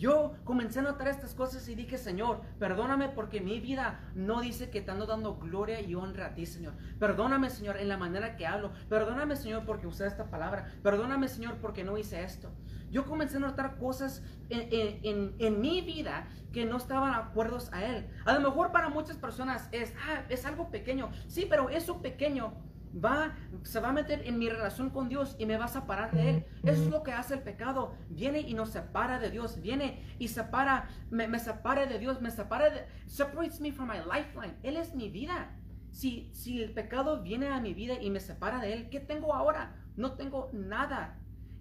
[0.00, 4.70] Yo comencé a notar estas cosas y dije, Señor, perdóname porque mi vida no dice
[4.70, 6.72] que te ando dando gloria y honra a ti, Señor.
[6.98, 8.72] Perdóname, Señor, en la manera que hablo.
[8.88, 10.72] Perdóname, Señor, porque usé esta palabra.
[10.82, 12.50] Perdóname, Señor, porque no hice esto.
[12.90, 18.08] Yo comencé a notar cosas en, en, mi vida que no estaban acuerdos a Él.
[18.24, 21.10] A lo mejor para muchas personas es, ah, es algo pequeño.
[21.28, 22.54] Sí, pero eso pequeño
[22.92, 26.12] va, se va a meter en mi relación con Dios y me va a separar
[26.12, 26.44] de Él.
[26.62, 27.94] Eso es lo que hace el pecado.
[28.08, 29.60] Viene y nos separa de Dios.
[29.60, 33.98] Viene y separa, me, me separa de Dios, me separa de, separates me from my
[33.98, 34.56] lifeline.
[34.62, 35.56] Él es mi vida.
[35.90, 39.34] Si, si el pecado viene a mi vida y me separa de Él, ¿qué tengo
[39.34, 39.74] ahora?
[39.96, 41.18] No tengo nada.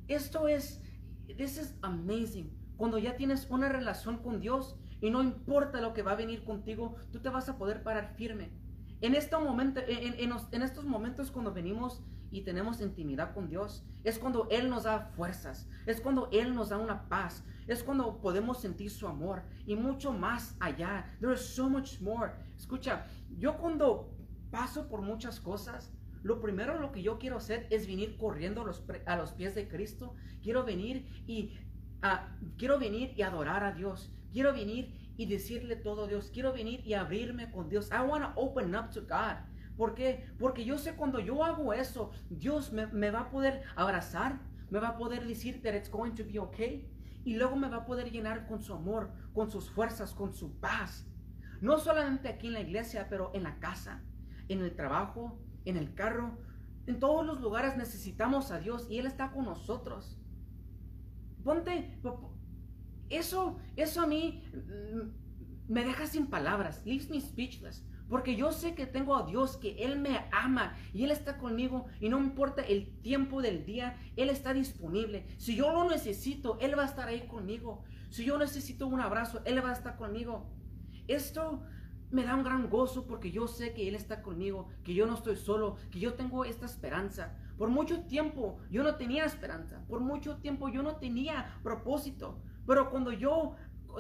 [0.08, 0.82] Esto es,
[1.38, 2.52] this is amazing.
[2.78, 6.44] Cuando ya tienes una relación con Dios y no importa lo que va a venir
[6.44, 8.52] contigo, tú te vas a poder parar firme.
[9.02, 15.12] En, estos momentos cuando venimos y tenemos intimidad con Dios, es cuando Él nos da
[15.16, 19.76] fuerzas, es cuando Él nos da una paz, es cuando podemos sentir su amor y
[19.76, 21.16] mucho más allá.
[21.22, 22.34] There is so much more.
[22.58, 23.06] Escucha,
[23.38, 24.14] yo cuando
[24.52, 28.62] paso por muchas cosas, lo primero lo que yo quiero hacer es venir corriendo
[29.06, 30.14] a los, pies de Cristo.
[30.44, 31.58] Quiero venir y
[32.02, 34.12] ah, quiero venir y adorar a Dios.
[34.34, 36.32] Quiero venir y decirle todo a Dios.
[36.34, 37.90] Quiero venir y abrirme con Dios.
[37.92, 39.36] I want to open up to God.
[39.76, 40.26] ¿Por qué?
[40.40, 44.80] Porque yo sé cuando yo hago eso, Dios me, me, va a poder abrazar, me
[44.80, 46.90] va a poder decir that it's going to be okay.
[47.26, 50.58] Y luego me va a poder llenar con su amor, con sus fuerzas, con su
[50.62, 51.06] paz.
[51.60, 54.02] No solamente aquí en la iglesia, pero en la casa,
[54.48, 56.38] en el trabajo, en el carro.
[56.88, 60.18] En todos los lugares necesitamos a Dios y Él está con nosotros.
[61.44, 62.00] Ponte,
[63.10, 67.86] eso, eso a mí mm, me deja sin palabras, leaves me speechless.
[68.10, 71.86] Porque yo sé que tengo a Dios, que Él me ama y Él está conmigo
[72.02, 75.28] y no importa el tiempo del día, Él está disponible.
[75.38, 77.84] Si yo lo necesito, Él va a estar ahí conmigo.
[78.10, 80.50] Si yo necesito un abrazo, Él va a estar conmigo.
[81.08, 81.62] Esto
[82.12, 85.14] me da un gran gozo porque yo sé que Él está conmigo, que yo no
[85.14, 87.38] estoy solo, que yo tengo esta esperanza.
[87.58, 92.90] Por mucho tiempo yo no tenía esperanza, por mucho tiempo yo no tenía propósito, pero
[92.90, 93.56] cuando yo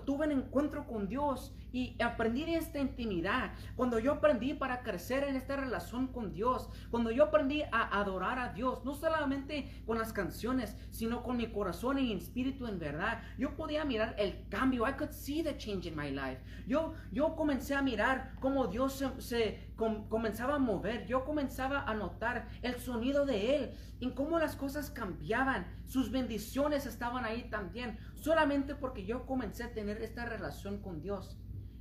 [0.05, 5.35] tuve un encuentro con Dios y aprendí esta intimidad, cuando yo aprendí para crecer en
[5.35, 10.13] esta relación con Dios, cuando yo aprendí a adorar a Dios, no solamente con las
[10.13, 14.87] canciones, sino con mi corazón y espíritu en verdad, yo podía mirar el cambio.
[14.87, 16.41] I could see the change in my life.
[16.67, 21.05] Yo, yo comencé a mirar cómo Dios se, comenzaba a mover.
[21.05, 25.67] Yo comenzaba a notar el sonido de Él, en cómo las cosas cambiaban.
[25.85, 31.37] Sus bendiciones estaban ahí también, solamente porque yo comencé a tener esta relación con Dios.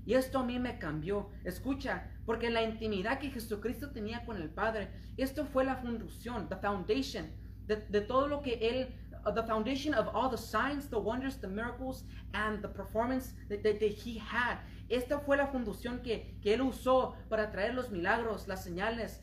[0.09, 1.29] Y esto a mí me cambió.
[1.45, 6.57] Escucha, porque la intimidad que Jesucristo tenía con el Padre, esto fue la fundación, the
[6.57, 7.27] foundation
[7.67, 8.89] de, todo lo que Él,
[9.27, 13.63] uh, the foundation of all the signs, the wonders, the miracles, and the performance that,
[13.63, 14.61] that, He had.
[14.89, 19.21] Esta fue la fundación que, que Él usó para traer los milagros, las señales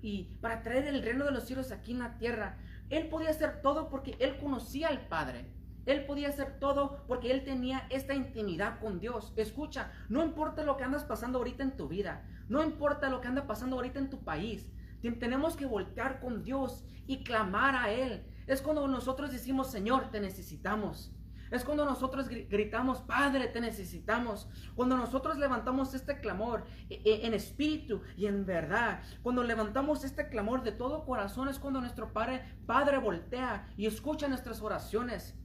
[0.00, 2.56] y para traer el reino de los cielos aquí en la tierra.
[2.88, 5.44] Él podía hacer todo porque Él conocía al Padre.
[5.86, 9.32] Él podía hacer todo porque él tenía esta intimidad con Dios.
[9.36, 13.28] Escucha, no importa lo que andas pasando ahorita en tu vida, no importa lo que
[13.28, 14.70] anda pasando ahorita en tu país,
[15.10, 18.24] tenemos que voltear con Dios y clamar a Él.
[18.46, 21.12] Es cuando nosotros decimos, Señor, te necesitamos.
[21.50, 24.48] Es cuando nosotros gritamos, Padre, te necesitamos.
[24.74, 29.02] Cuando nosotros levantamos este clamor e, e, en espíritu y en verdad.
[29.22, 34.28] Cuando levantamos este clamor de todo corazón es cuando nuestro Padre, Padre voltea y escucha
[34.28, 35.36] nuestras oraciones.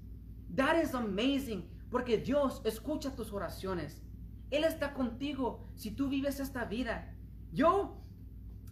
[0.55, 4.01] That is amazing, porque Dios escucha tus oraciones.
[4.49, 7.13] Él está contigo si tú vives esta vida.
[7.51, 8.01] Yo,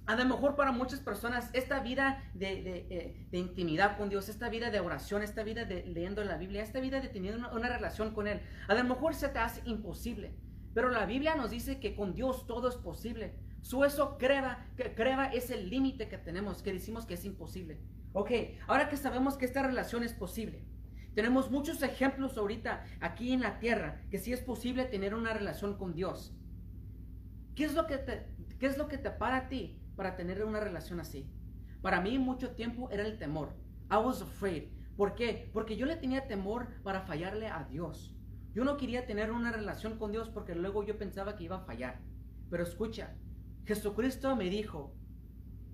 [0.06, 4.70] a lo mejor para muchas personas, esta vida de, eh, intimidad con Dios, esta vida
[4.70, 8.28] de oración, esta vida de leyendo la Biblia, esta vida de tener una, relación con
[8.28, 10.34] Él, a lo mejor se te hace imposible.
[10.74, 13.36] Pero la Biblia nos dice que con Dios todo es posible.
[13.62, 17.80] Su eso creva, que creva es el límite que tenemos, que decimos que es imposible.
[18.14, 18.32] Ok,
[18.68, 20.64] ahora que sabemos que esta relación es posible,
[21.16, 25.78] tenemos muchos ejemplos ahorita aquí en la tierra que sí es posible tener una relación
[25.78, 26.36] con Dios.
[27.56, 28.28] ¿Qué es lo que te,
[28.60, 31.32] qué es lo que te para a ti para tener una relación así?
[31.82, 33.56] Para mí mucho tiempo era el temor.
[33.90, 34.66] I was afraid.
[34.98, 35.50] ¿Por qué?
[35.54, 38.14] Porque yo le tenía temor para fallarle a Dios.
[38.54, 41.66] Yo no quería tener una relación con Dios porque luego yo pensaba que iba a
[41.66, 42.02] fallar.
[42.50, 43.16] Pero escucha,
[43.64, 44.94] Jesucristo me dijo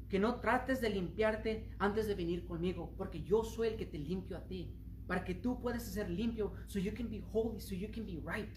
[0.07, 3.97] que no trates de limpiarte antes de venir conmigo, porque yo soy el que te
[3.97, 4.75] limpio a ti,
[5.11, 8.21] para que tú puedas ser limpio, so you can be holy, so you can be
[8.25, 8.47] right.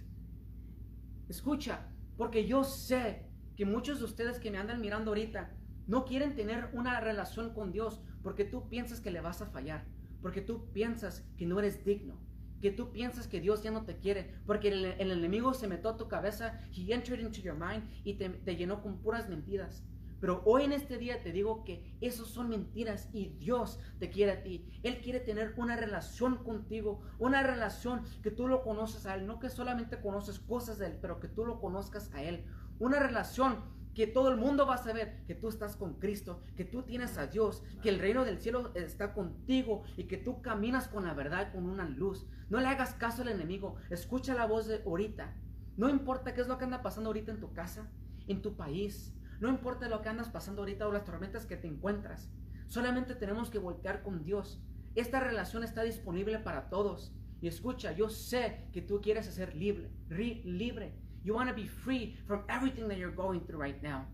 [1.28, 1.80] Escucha,
[2.16, 5.50] porque yo sé que muchos de ustedes que me andan mirando ahorita
[5.88, 9.84] no quieren tener una relación con Dios porque tú piensas que le vas a fallar,
[10.22, 12.20] porque tú piensas que no eres digno,
[12.62, 15.96] que tú piensas que Dios ya no te quiere, porque el, enemigo se metió a
[15.96, 19.82] tu cabeza, he entered into your mind y te, te llenó con puras mentiras.
[20.24, 24.32] Pero hoy en este día te digo que esos son mentiras y Dios te quiere
[24.32, 24.66] a ti.
[24.82, 29.38] Él quiere tener una relación contigo, una relación que tú lo conoces a Él, no
[29.38, 32.46] que solamente conoces cosas de Él, pero que tú lo conozcas a Él.
[32.78, 36.64] Una relación que todo el mundo va a saber que tú estás con Cristo, que
[36.64, 40.88] tú tienes a Dios, que el reino del cielo está contigo y que tú caminas
[40.88, 42.26] con la verdad, con una luz.
[42.48, 45.36] No le hagas caso al enemigo, escucha la voz de ahorita.
[45.76, 47.90] No importa qué es lo que anda pasando ahorita en tu casa,
[48.26, 51.68] en tu país, no importa lo que andas pasando ahorita o las tormentas que te
[51.68, 52.30] encuentras.
[52.68, 54.62] Solamente tenemos que voltear con Dios.
[54.94, 57.14] Esta relación está disponible para todos.
[57.40, 60.94] Y escucha, yo sé que tú quieres ser libre, libre.
[61.24, 64.06] You want to be free from everything that you're going through right now.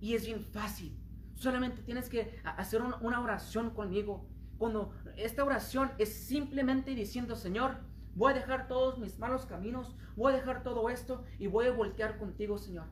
[0.00, 0.98] Y es bien fácil.
[1.34, 4.28] Solamente tienes que hacer una oración conmigo.
[4.58, 7.78] Cuando esta oración es simplemente diciendo, Señor,
[8.14, 11.72] voy a dejar todos mis malos caminos, voy a dejar todo esto y voy a
[11.72, 12.86] voltear contigo, Señor.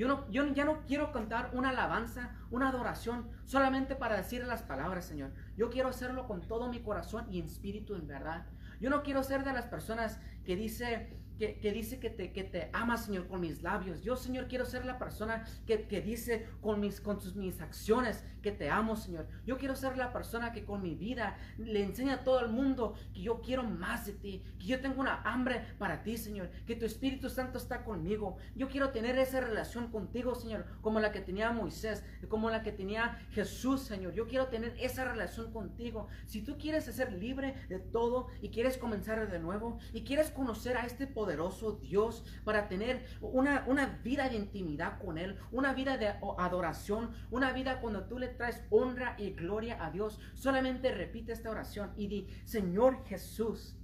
[0.00, 4.62] Yo, no, yo ya no quiero cantar una alabanza, una adoración, solamente para decir las
[4.62, 5.30] palabras, Señor.
[5.58, 8.46] Yo quiero hacerlo con todo mi corazón y en espíritu, en verdad.
[8.80, 12.70] Yo no quiero ser de las personas que dice, que, dice que te, que te
[12.72, 14.00] ama, Señor, con mis labios.
[14.02, 18.52] Yo, Señor, quiero ser la persona que, dice con, mis, con sus, mis acciones que
[18.52, 19.26] te amo, Señor.
[19.46, 22.94] Yo quiero ser la persona que con mi vida le enseña a todo el mundo
[23.12, 26.76] que yo quiero más de ti, que yo tengo una hambre para ti, Señor, que
[26.76, 28.36] tu Espíritu Santo está conmigo.
[28.54, 32.72] Yo quiero tener esa relación contigo, Señor, como la que tenía Moisés, como la que
[32.72, 34.12] tenía Jesús, Señor.
[34.12, 36.08] Yo quiero tener esa relación contigo.
[36.26, 40.76] Si tú quieres ser libre de todo y quieres comenzar de nuevo y quieres conocer
[40.76, 41.40] a este poder,
[41.80, 47.52] Dios para tener una, una vida de intimidad con Él, una vida de adoración, una
[47.52, 50.20] vida cuando tú le traes honra y gloria a Dios.
[50.34, 53.76] Solamente repite esta oración y di, Señor Jesús,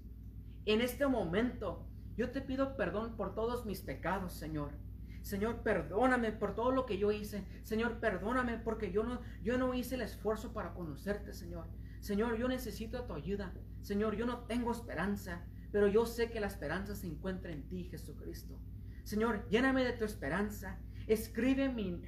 [0.65, 4.73] en este momento yo te pido perdón por todos mis pecados, Señor.
[5.23, 7.45] Señor, perdóname por todo lo que yo hice.
[7.65, 11.67] Señor, perdóname porque yo no, yo no hice el esfuerzo para conocerte, Señor.
[12.01, 13.53] Señor, yo necesito tu ayuda.
[13.83, 15.45] Señor, yo no tengo esperanza
[15.77, 18.59] pero yo sé que la esperanza se encuentra en ti, Jesucristo.
[19.05, 20.79] Señor, lléname de tu esperanza.
[21.07, 22.01] Escribe mi,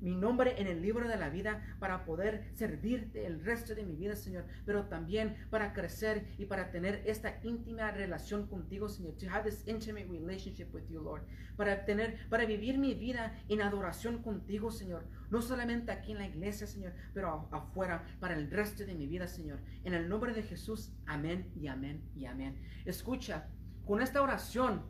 [0.00, 4.16] nombre en el libro de la vida para poder servirte el resto de mi vida,
[4.16, 9.14] Señor, pero también para crecer y para tener esta íntima relación contigo, Señor.
[9.18, 11.22] To have this intimate relationship with you, Lord.
[11.56, 15.06] Para tener, para vivir mi vida en adoración contigo, Señor.
[15.30, 19.28] No solamente aquí en la iglesia, Señor, pero afuera, para el resto de mi vida,
[19.28, 19.60] Señor.
[19.84, 22.60] En el nombre de Jesús, amén y amén y amén.
[22.84, 23.48] Escucha,
[23.84, 24.82] con esta oración,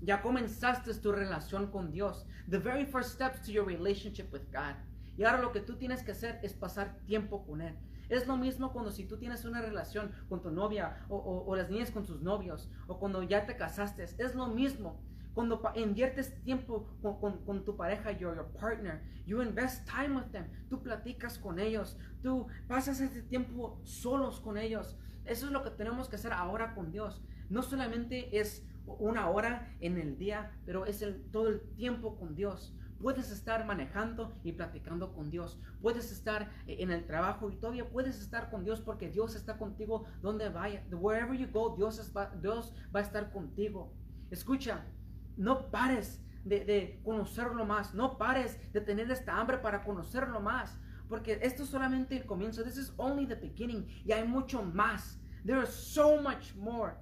[0.00, 2.26] ya comenzaste tu relación con Dios.
[2.48, 4.76] The very first steps to your relationship with God.
[5.16, 7.76] Y ahora lo que tú tienes que hacer es pasar tiempo con Él.
[8.08, 11.92] Es lo mismo cuando si tú tienes una relación con tu novia o, las niñas
[11.92, 14.02] con sus novios o cuando ya te casaste.
[14.02, 15.00] Es lo mismo.
[15.32, 20.46] Cuando inviertes tiempo con, tu pareja, your, your partner, you invest time with them.
[20.68, 21.96] Tú platicas con ellos.
[22.20, 24.96] Tú pasas este tiempo solos con ellos.
[25.24, 27.22] Eso es lo que tenemos que hacer ahora con Dios.
[27.48, 32.34] No solamente es una hora en el día, pero es el, todo el tiempo con
[32.34, 32.76] Dios.
[33.00, 35.58] Puedes estar manejando y platicando con Dios.
[35.80, 40.04] Puedes estar en el trabajo y todavía puedes estar con Dios porque Dios está contigo
[40.20, 40.84] donde vaya.
[40.90, 42.12] Wherever you go, Dios,
[42.42, 43.94] Dios va a estar contigo.
[44.30, 44.84] Escucha,
[45.38, 47.94] no pares de, de, conocerlo más.
[47.94, 50.78] No pares de tener esta hambre para conocerlo más.
[51.08, 52.62] Porque esto es solamente el comienzo.
[52.62, 53.86] This is only the beginning.
[54.04, 55.18] Y hay mucho más.
[55.46, 56.96] There is so much more.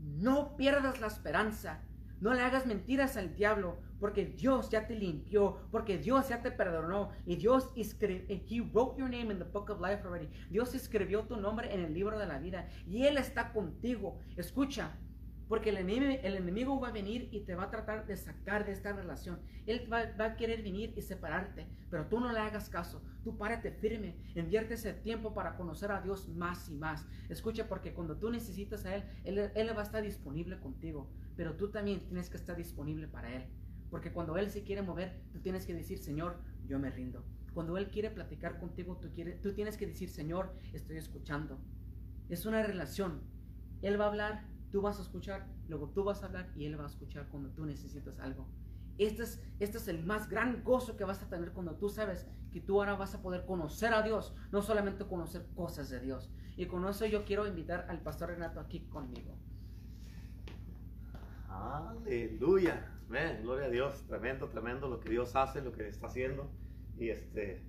[0.00, 1.82] No pierdas la esperanza.
[2.20, 6.50] No le hagas mentiras al diablo, porque Dios ya te limpió, porque Dios ya te
[6.50, 10.28] perdonó y Dios escribió, wrote your name in the book of life already.
[10.50, 14.18] Dios escribió tu nombre en el libro de la vida y Él está contigo.
[14.36, 14.98] Escucha,
[15.48, 18.92] porque el enemigo, va a venir y te va a tratar de sacar de esta
[18.92, 19.40] relación.
[19.66, 23.02] Él va, a querer venir y separarte, pero tú no le hagas caso.
[23.24, 27.06] Tú párate firme, invierte ese tiempo para conocer a Dios más y más.
[27.30, 31.70] Escucha, porque cuando tú necesitas a Él, Él, va a estar disponible contigo, pero tú
[31.70, 33.44] también tienes que estar disponible para Él.
[33.90, 37.24] Porque cuando Él se quiere mover, tú tienes que decir, Señor, yo me rindo.
[37.54, 39.00] Cuando Él quiere platicar contigo,
[39.42, 41.58] tú tienes que decir, Señor, estoy escuchando.
[42.28, 43.22] Es una relación.
[43.80, 46.78] Él va a hablar, tú vas a escuchar, luego tú vas a hablar y Él
[46.78, 48.46] va a escuchar cuando tú necesitas algo.
[48.98, 52.26] Este es, este es el más gran gozo que vas a tener cuando tú sabes
[52.50, 56.30] que tú ahora vas a poder conocer a Dios, no solamente conocer cosas de Dios.
[56.56, 59.36] Y con eso yo quiero invitar al pastor Renato aquí conmigo.
[61.48, 62.98] Aleluya.
[63.42, 64.04] gloria a Dios.
[64.08, 66.50] Tremendo, tremendo lo que Dios hace, lo que está haciendo.
[66.98, 67.62] Y este,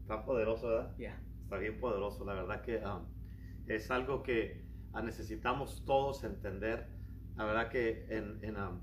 [0.00, 0.94] está poderoso, ¿verdad?
[1.42, 2.24] Está bien poderoso.
[2.24, 3.04] La verdad que um,
[3.68, 4.63] es algo que
[5.02, 6.88] necesitamos todos entender.
[7.36, 8.80] La verdad que en, en um,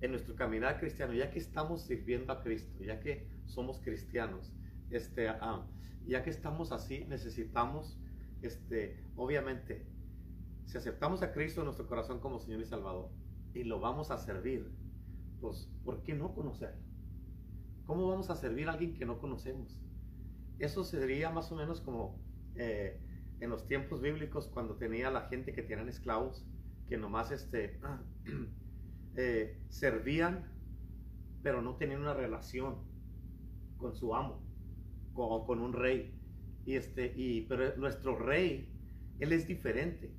[0.00, 4.52] en nuestro caminar cristiano, ya que estamos sirviendo a Cristo, ya que somos cristianos,
[4.90, 5.66] este, ah,
[6.06, 7.98] ya que estamos así, necesitamos,
[8.42, 9.86] este, obviamente,
[10.64, 13.10] si aceptamos a Cristo en nuestro corazón como Señor y Salvador
[13.52, 14.70] y lo vamos a servir,
[15.40, 16.82] pues, ¿por qué no conocerlo?
[17.86, 19.80] ¿Cómo vamos a servir a alguien que no conocemos?
[20.58, 22.18] Eso sería más o menos como
[22.54, 23.00] eh,
[23.40, 26.46] en los tiempos bíblicos cuando tenía la gente que tenían esclavos,
[26.88, 27.80] que nomás este,
[29.16, 30.48] Eh, servían,
[31.42, 32.76] pero no tenían una relación
[33.76, 34.40] con su amo,
[35.14, 36.14] con, con un rey.
[36.64, 38.68] Y este, y, pero nuestro rey,
[39.18, 40.12] él es diferente.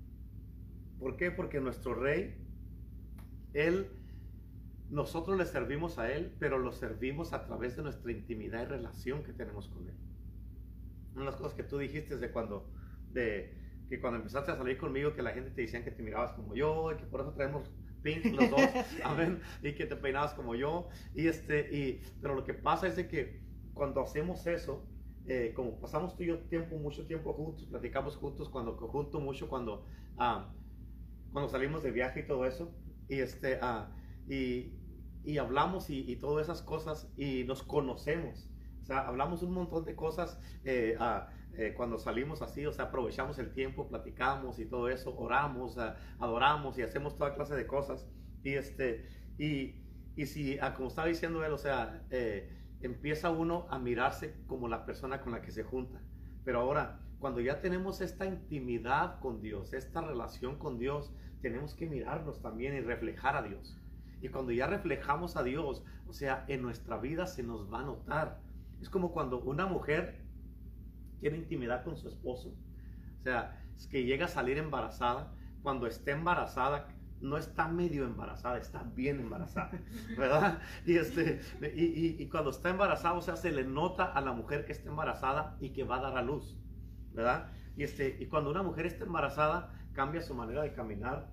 [0.99, 1.31] ¿Por qué?
[1.31, 2.35] Porque nuestro rey,
[3.53, 3.89] él,
[4.89, 9.23] nosotros le servimos a él, pero lo servimos a través de nuestra intimidad y relación
[9.23, 9.95] que tenemos con él.
[11.13, 12.69] Una de las cosas que tú dijiste de cuando,
[13.13, 13.57] de
[13.89, 16.55] que cuando empezaste a salir conmigo, que la gente te decían que te mirabas como
[16.55, 17.69] yo, y que por eso traemos
[18.01, 18.61] pink los dos,
[19.03, 22.95] amén, y que te peinabas como yo, y este, y, pero lo que pasa es
[22.95, 23.41] de que
[23.73, 24.87] cuando hacemos eso,
[25.27, 29.49] eh, como pasamos tú y yo tiempo, mucho tiempo juntos, platicamos juntos, cuando junto mucho,
[29.49, 29.85] cuando,
[30.17, 30.51] ah,
[31.31, 32.73] cuando salimos de viaje y todo eso,
[33.07, 33.91] y este, ah,
[34.27, 34.73] y,
[35.23, 38.49] y, hablamos y, y, todas esas cosas, y nos conocemos,
[38.81, 42.85] o sea, hablamos un montón de cosas, eh, ah, eh, cuando salimos así, o sea,
[42.85, 45.77] aprovechamos el tiempo, platicamos y todo eso, oramos,
[46.19, 48.07] adoramos y hacemos toda clase de cosas.
[48.43, 49.75] Y, este, y,
[50.15, 52.49] y si, ah, como estaba diciendo él, o sea, eh,
[52.81, 56.01] empieza uno a mirarse como la persona con la que se junta.
[56.43, 61.87] Pero ahora, cuando ya tenemos esta intimidad con Dios, esta relación con Dios, tenemos que
[61.87, 63.77] mirarnos también y reflejar a Dios.
[64.21, 67.83] Y cuando ya reflejamos a Dios, o sea, en nuestra vida se nos va a
[67.83, 68.39] notar.
[68.81, 70.20] Es como cuando una mujer
[71.21, 72.49] tiene intimidad con su esposo.
[73.19, 75.33] O sea, es que llega a salir embarazada.
[75.61, 76.87] Cuando esté embarazada,
[77.21, 79.71] no está medio embarazada, está bien embarazada,
[80.17, 80.59] ¿verdad?
[80.85, 81.39] Y, este,
[81.75, 85.55] y, cuando está embarazada, o sea, se le nota a la mujer que está embarazada
[85.61, 86.57] y que va a dar a luz,
[87.13, 87.51] ¿verdad?
[87.77, 91.31] Y, este, y cuando una mujer está embarazada, cambia su manera de caminar,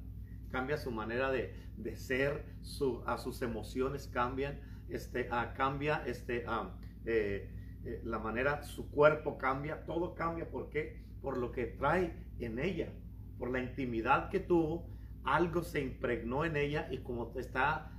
[0.51, 6.45] cambia su manera de, de ser, su, a sus emociones cambian, este, a, cambia este,
[6.47, 6.71] a,
[7.07, 7.51] eh,
[7.89, 10.51] eh, la manera, su cuerpo cambia, todo cambia.
[10.51, 11.03] ¿Por qué?
[11.23, 12.93] Por lo que trae en ella,
[13.39, 14.87] por la intimidad que tuvo,
[15.25, 17.93] algo se impregnó en ella y como está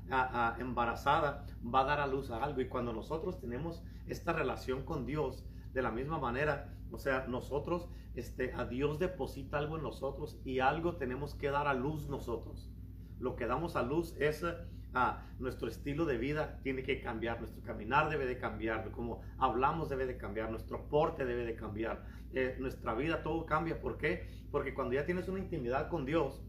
[0.59, 2.61] embarazada, va a dar a luz a algo.
[2.61, 7.89] Y cuando nosotros tenemos esta relación con Dios, de la misma manera, o sea, nosotros,
[8.13, 12.71] este, a Dios deposita algo en nosotros y algo tenemos que dar a luz nosotros.
[13.19, 14.45] Lo que damos a luz es
[14.93, 19.87] Ah, nuestro estilo de vida tiene que cambiar, nuestro caminar debe de cambiar, como hablamos
[19.87, 23.79] debe de cambiar, nuestro porte debe de cambiar, eh, nuestra vida, todo cambia.
[23.79, 24.27] ¿Por qué?
[24.51, 26.43] Porque cuando ya tienes una intimidad con Dios,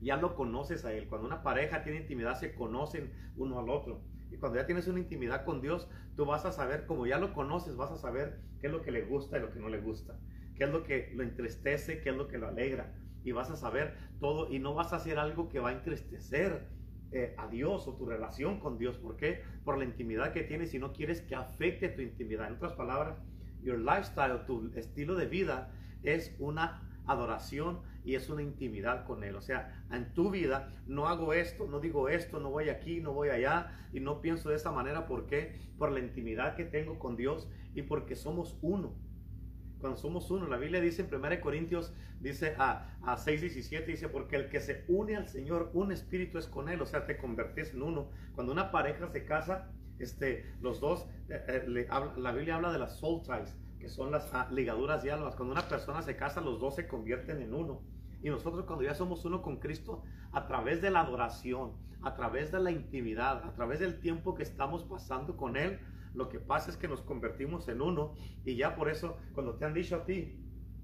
[0.00, 1.06] ya lo conoces a Él.
[1.08, 4.02] Cuando una pareja tiene intimidad, se conocen uno al otro.
[4.30, 7.34] Y cuando ya tienes una intimidad con Dios, tú vas a saber, como ya lo
[7.34, 9.80] conoces, vas a saber qué es lo que le gusta y lo que no le
[9.80, 10.18] gusta,
[10.56, 12.94] qué es lo que lo entristece, qué es lo que lo alegra.
[13.22, 16.66] Y vas a saber todo y no vas a hacer algo que va a entristecer
[17.14, 18.98] eh, a Dios o tu relación con Dios.
[18.98, 19.42] ¿Por qué?
[19.64, 22.48] Por la intimidad que tienes y no quieres que afecte tu intimidad.
[22.48, 23.16] En otras palabras,
[23.62, 25.70] your lifestyle, tu estilo de vida
[26.02, 29.36] es una adoración y es una intimidad con Él.
[29.36, 33.12] O sea, en tu vida no hago esto, no digo esto, no voy aquí, no
[33.12, 35.06] voy allá y no pienso de esa manera.
[35.06, 35.60] ¿Por qué?
[35.78, 38.92] Por la intimidad que tengo con Dios y porque somos uno
[39.84, 40.46] cuando somos uno.
[40.46, 41.92] La Biblia dice en 1 Corintios,
[42.24, 46.46] dice a, a 6.17, dice, porque el que se une al Señor, un espíritu es
[46.46, 48.08] con él, o sea, te convertís en uno.
[48.34, 52.96] Cuando una pareja se casa, este, los dos, eh, eh, la Biblia habla de las
[52.96, 55.36] soul ties, que son las ah, ligaduras de almas.
[55.36, 57.82] Cuando una persona se casa, los dos se convierten en uno.
[58.22, 62.50] Y nosotros cuando ya somos uno con Cristo, a través de la adoración, a través
[62.50, 65.78] de la intimidad, a través del tiempo que estamos pasando con Él,
[66.14, 68.14] lo que pasa es que nos convertimos en uno
[68.44, 70.38] y ya por eso cuando te han dicho a ti,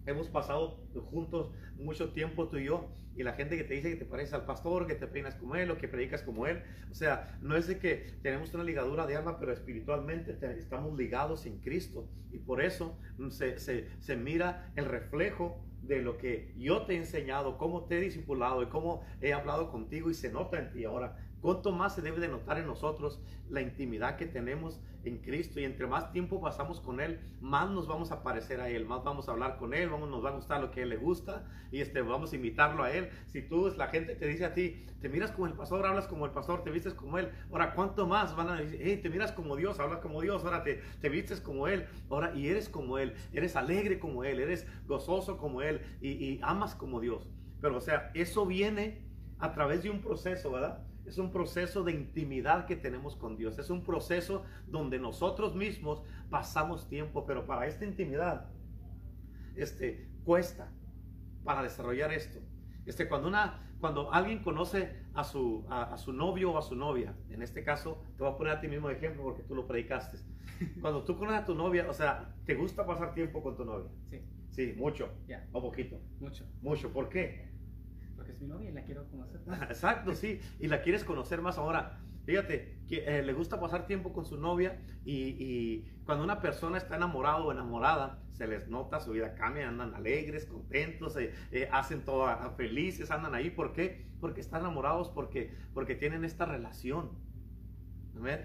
[0.07, 0.81] Hemos pasado
[1.11, 4.35] juntos mucho tiempo tú y yo y la gente que te dice que te pareces
[4.35, 6.63] al pastor, que te peinas como él o que predicas como él.
[6.91, 11.45] O sea, no es de que tenemos una ligadura de alma, pero espiritualmente estamos ligados
[11.47, 12.99] en Cristo y por eso
[13.31, 17.99] se, se, se mira el reflejo de lo que yo te he enseñado, cómo te
[17.99, 21.17] he discipulado y cómo he hablado contigo y se nota en ti ahora.
[21.41, 25.65] Cuánto más se debe de notar en nosotros la intimidad que tenemos en Cristo y
[25.65, 29.29] entre más tiempo pasamos con Él, más nos vamos a parecer a Él, más vamos
[29.29, 31.47] a hablar con Él, vamos, nos va a gustar lo que a Él le gusta
[31.71, 33.09] y este, vamos a invitarlo a Él.
[33.27, 36.27] Si tú, la gente te dice a ti, te miras como el pastor, hablas como
[36.27, 39.33] el pastor, te vistes como Él, ahora cuánto más van a decir, hey, te miras
[39.33, 42.99] como Dios, hablas como Dios, ahora te, te vistes como Él, ahora y eres como
[42.99, 47.27] Él, eres alegre como Él, eres gozoso como Él y, y amas como Dios.
[47.63, 49.07] Pero o sea, eso viene
[49.39, 50.87] a través de un proceso, ¿verdad?
[51.11, 53.59] Es un proceso de intimidad que tenemos con Dios.
[53.59, 58.49] Es un proceso donde nosotros mismos pasamos tiempo, pero para esta intimidad,
[59.57, 60.71] este, cuesta
[61.43, 62.39] para desarrollar esto.
[62.87, 67.13] Este, cuando, una, cuando alguien conoce a su, a, su novio o a su novia,
[67.29, 69.67] en este caso, te voy a poner a ti mismo de ejemplo porque tú lo
[69.67, 70.19] predicaste.
[70.81, 73.91] Cuando tú conoces a tu novia, o sea, ¿te gusta pasar tiempo con tu novia?
[74.11, 74.21] Sí.
[74.51, 75.09] Sí, mucho.
[75.51, 75.99] ¿O poquito?
[76.21, 76.45] Mucho.
[76.63, 76.93] Mucho.
[76.93, 77.50] ¿Por qué?
[78.41, 79.41] Mi novia y la quiero conocer.
[79.69, 82.01] Exacto, sí, y la quieres conocer más ahora.
[82.25, 86.97] Fíjate, que eh, le gusta pasar tiempo con su novia y, cuando una persona está
[86.97, 92.05] enamorado o enamorada, se les nota, su vida cambia, andan alegres, contentos, eh, eh, hacen
[92.05, 93.51] todo felices, andan ahí.
[93.51, 94.07] ¿Por qué?
[94.21, 97.11] Porque están enamorados, porque, porque tienen esta relación.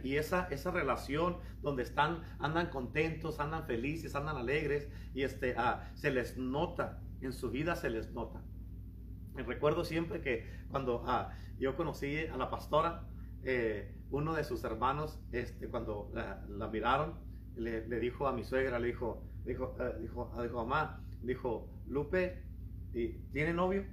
[0.03, 5.91] Y esa, esa relación donde están, andan contentos, andan felices, andan alegres y este, ah,
[5.95, 8.41] se les nota, en su vida se les nota.
[9.35, 13.03] Me recuerdo siempre que cuando ah, yo conocí a la pastora,
[13.43, 17.15] eh, uno de sus hermanos, este, cuando la, miraron,
[17.55, 22.43] le, dijo a mi suegra, le dijo, dijo, eh, dijo, dijo, mamá, dijo, Lupe,
[22.91, 23.85] ¿tiene novio?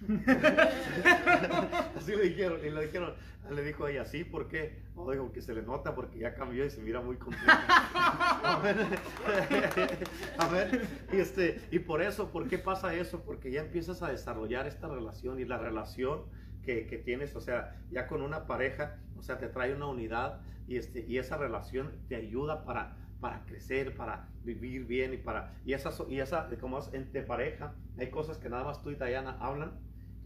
[1.96, 3.14] Así le dijeron, y le dijeron,
[3.50, 4.82] le dijo ella, sí, ¿por qué?
[4.94, 7.66] Oh, dijo, que se le nota porque ya cambió y se mira muy contenta.
[10.38, 13.22] a ver, y, este, y por eso, ¿por qué pasa eso?
[13.24, 16.22] Porque ya empiezas a desarrollar esta relación y la relación
[16.62, 20.40] que, que, tienes, o sea, ya con una pareja, o sea, te trae una unidad
[20.66, 25.54] y, este, y esa relación te ayuda para, para crecer, para vivir bien y para,
[25.64, 28.94] y esa, y esa como es entre pareja, hay cosas que nada más tú y
[28.94, 29.72] Diana hablan,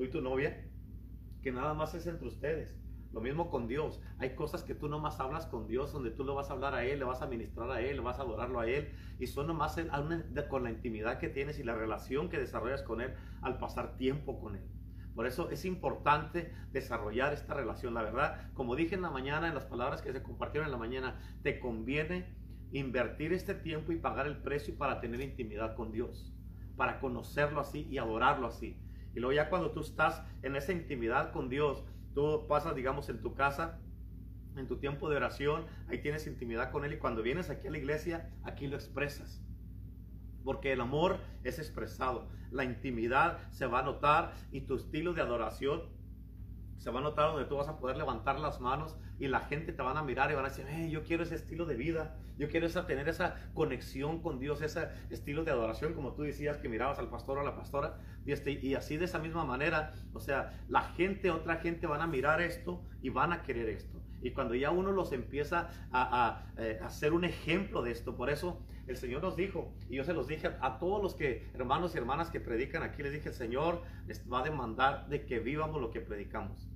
[0.04, 0.68] y tu novia,
[1.42, 2.82] que nada más es entre ustedes.
[3.12, 4.00] Lo mismo con Dios.
[4.18, 6.84] Hay cosas que tú nomás hablas con Dios, donde tú le vas a hablar a
[6.84, 8.90] Él, le vas a ministrar a Él, le vas a adorarlo a Él.
[9.18, 9.76] Y son nomás
[10.48, 14.40] con la intimidad que tienes y la relación que desarrollas con Él al pasar tiempo
[14.40, 14.64] con Él.
[15.14, 17.92] Por eso es importante desarrollar esta relación.
[17.92, 20.78] La verdad, como dije en la mañana, en las palabras que se compartieron en la
[20.78, 22.34] mañana, te conviene
[22.72, 26.32] invertir este tiempo y pagar el precio para tener intimidad con Dios,
[26.76, 28.80] para conocerlo así y adorarlo así.
[29.14, 31.84] Y luego ya cuando tú estás en esa intimidad con Dios,
[32.14, 33.80] Tú pasas, digamos, en tu casa,
[34.56, 37.70] en tu tiempo de oración, ahí tienes intimidad con Él y cuando vienes aquí a
[37.70, 39.42] la iglesia, aquí lo expresas.
[40.44, 45.22] Porque el amor es expresado, la intimidad se va a notar y tu estilo de
[45.22, 45.88] adoración
[46.82, 49.72] se va a notar donde tú vas a poder levantar las manos y la gente
[49.72, 52.16] te van a mirar y van a decir, hey, yo quiero ese estilo de vida,
[52.38, 56.56] yo quiero esa, tener esa conexión con Dios, ese estilo de adoración, como tú decías
[56.56, 59.92] que mirabas al pastor o a la pastora, y, este, así de esa misma manera,
[60.12, 64.02] o sea, la gente, otra gente van a mirar esto y van a querer esto.
[64.20, 68.28] Y cuando ya uno los empieza a, eh, a, ser un ejemplo de esto, por
[68.28, 71.94] eso el Señor nos dijo, y yo se los dije a todos los que, hermanos
[71.94, 73.82] y hermanas que predican aquí, les dije, el Señor
[74.32, 76.71] va a demandar de que vivamos lo que predicamos.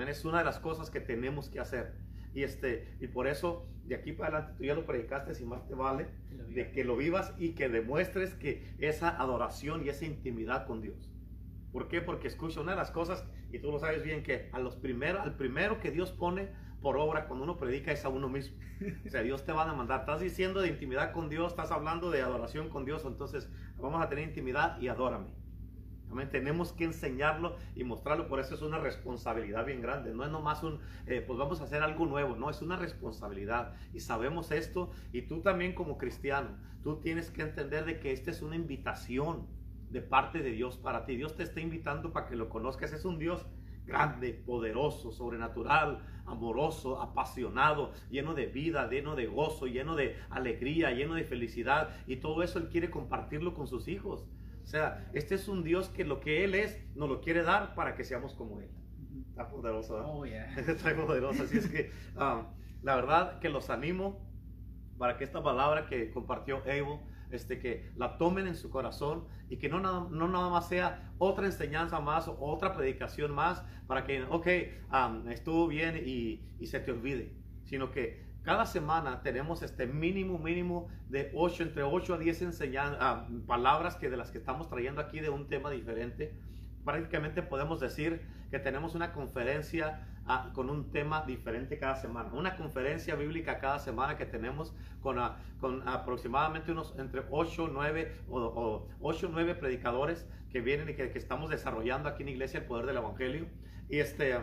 [0.00, 1.94] Es una de las cosas que tenemos que hacer.
[2.34, 5.66] Y, este, y por eso, de aquí para adelante, tú ya lo predicaste, si más
[5.66, 6.08] te vale,
[6.48, 11.10] de que lo vivas y que demuestres que esa adoración y esa intimidad con Dios.
[11.72, 12.02] ¿Por qué?
[12.02, 15.20] Porque escucha, una de las cosas, y tú lo sabes bien, que a los primero,
[15.20, 16.50] al primero que Dios pone
[16.82, 18.58] por obra cuando uno predica es a uno mismo.
[19.06, 20.00] O sea, Dios te va a demandar.
[20.00, 24.08] Estás diciendo de intimidad con Dios, estás hablando de adoración con Dios, entonces vamos a
[24.08, 25.28] tener intimidad y adórame.
[26.30, 30.14] Tenemos que enseñarlo y mostrarlo, por eso es una responsabilidad bien grande.
[30.14, 33.74] No es nomás un, eh, pues vamos a hacer algo nuevo, no, es una responsabilidad.
[33.92, 38.30] Y sabemos esto, y tú también como cristiano, tú tienes que entender de que esta
[38.30, 39.46] es una invitación
[39.90, 41.16] de parte de Dios para ti.
[41.16, 42.92] Dios te está invitando para que lo conozcas.
[42.92, 43.46] Es un Dios
[43.86, 51.14] grande, poderoso, sobrenatural, amoroso, apasionado, lleno de vida, lleno de gozo, lleno de alegría, lleno
[51.14, 51.90] de felicidad.
[52.06, 54.26] Y todo eso Él quiere compartirlo con sus hijos.
[54.66, 57.76] O sea, este es un Dios que lo que Él es nos lo quiere dar
[57.76, 58.68] para que seamos como Él.
[59.28, 60.00] Está poderoso.
[60.00, 60.02] ¿eh?
[60.04, 60.52] Oh, yeah.
[60.56, 61.44] Está poderoso.
[61.44, 62.44] Así es que um,
[62.82, 64.28] la verdad que los animo
[64.98, 66.98] para que esta palabra que compartió Abel
[67.30, 71.12] este, que la tomen en su corazón y que no nada, no nada más sea
[71.18, 74.46] otra enseñanza más o otra predicación más para que, ok,
[75.30, 77.32] estuvo bien y, y se te olvide,
[77.66, 82.98] sino que cada semana tenemos este mínimo, mínimo de 8, entre 8 a 10 enseñanzas,
[83.00, 86.32] ah, palabras que de las que estamos trayendo aquí de un tema diferente.
[86.84, 92.30] Prácticamente podemos decir que tenemos una conferencia ah, con un tema diferente cada semana.
[92.34, 98.12] Una conferencia bíblica cada semana que tenemos con, ah, con aproximadamente unos entre 8, 9
[98.30, 102.66] o, 8, 9 predicadores que vienen y que, que estamos desarrollando aquí en Iglesia el
[102.66, 103.48] Poder del Evangelio.
[103.88, 104.36] Y este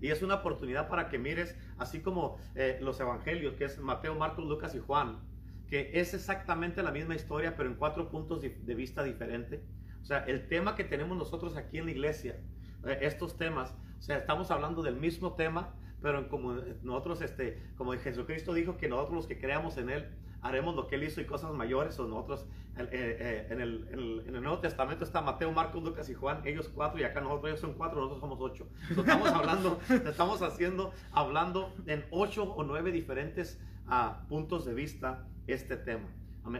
[0.00, 4.14] y es una oportunidad para que mires, así como eh, los evangelios, que es Mateo,
[4.14, 5.18] Marcos, Lucas y Juan,
[5.68, 9.62] que es exactamente la misma historia, pero en cuatro puntos de vista diferentes.
[10.02, 12.36] O sea, el tema que tenemos nosotros aquí en la iglesia,
[12.86, 17.92] eh, estos temas, o sea, estamos hablando del mismo tema, pero como nosotros, este, como
[17.94, 20.08] Jesucristo dijo que nosotros los que creamos en Él,
[20.46, 22.46] haremos lo que Él hizo y cosas mayores, o nosotros,
[22.78, 26.68] eh, eh, en, el, en, el, Nuevo Testamento está Mateo, Marcos, Lucas y Juan, ellos
[26.68, 28.68] cuatro, y acá nosotros, ellos son cuatro, nosotros somos ocho.
[28.90, 35.76] estamos hablando, estamos haciendo, hablando en ocho o nueve diferentes uh, puntos de vista este
[35.76, 36.08] tema.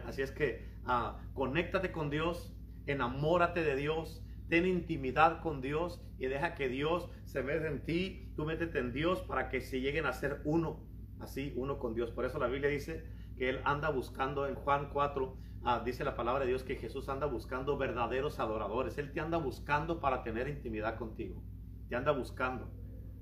[0.06, 2.52] Así es que uh, conéctate con Dios,
[2.86, 8.32] enamórate de Dios, ten intimidad con Dios y deja que Dios se vea en ti,
[8.36, 10.80] tú métete en Dios para que se lleguen a ser uno,
[11.20, 12.10] así, uno con Dios.
[12.10, 16.16] Por eso la Biblia dice que Él anda buscando en Juan 4, ah, dice la
[16.16, 18.98] palabra de Dios que Jesús anda buscando verdaderos adoradores.
[18.98, 21.42] Él te anda buscando para tener intimidad contigo.
[21.88, 22.70] Te anda buscando.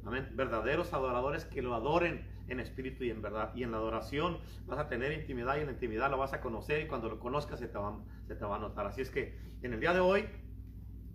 [0.05, 0.31] Amén.
[0.35, 3.55] Verdaderos adoradores que lo adoren en espíritu y en verdad.
[3.55, 6.41] Y en la adoración vas a tener intimidad y en la intimidad lo vas a
[6.41, 8.87] conocer y cuando lo conozcas se te va, se te va a notar.
[8.87, 10.27] Así es que en el día de hoy,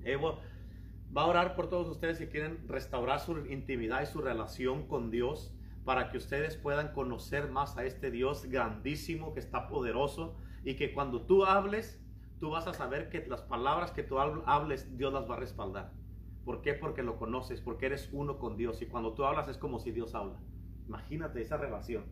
[0.03, 0.39] Evo
[1.15, 5.11] va a orar por todos ustedes que quieren restaurar su intimidad y su relación con
[5.11, 5.55] Dios
[5.85, 10.93] para que ustedes puedan conocer más a este Dios grandísimo que está poderoso y que
[10.93, 11.99] cuando tú hables,
[12.39, 15.91] tú vas a saber que las palabras que tú hables, Dios las va a respaldar.
[16.45, 16.73] ¿Por qué?
[16.73, 19.91] Porque lo conoces, porque eres uno con Dios y cuando tú hablas es como si
[19.91, 20.39] Dios habla.
[20.87, 22.05] Imagínate esa relación.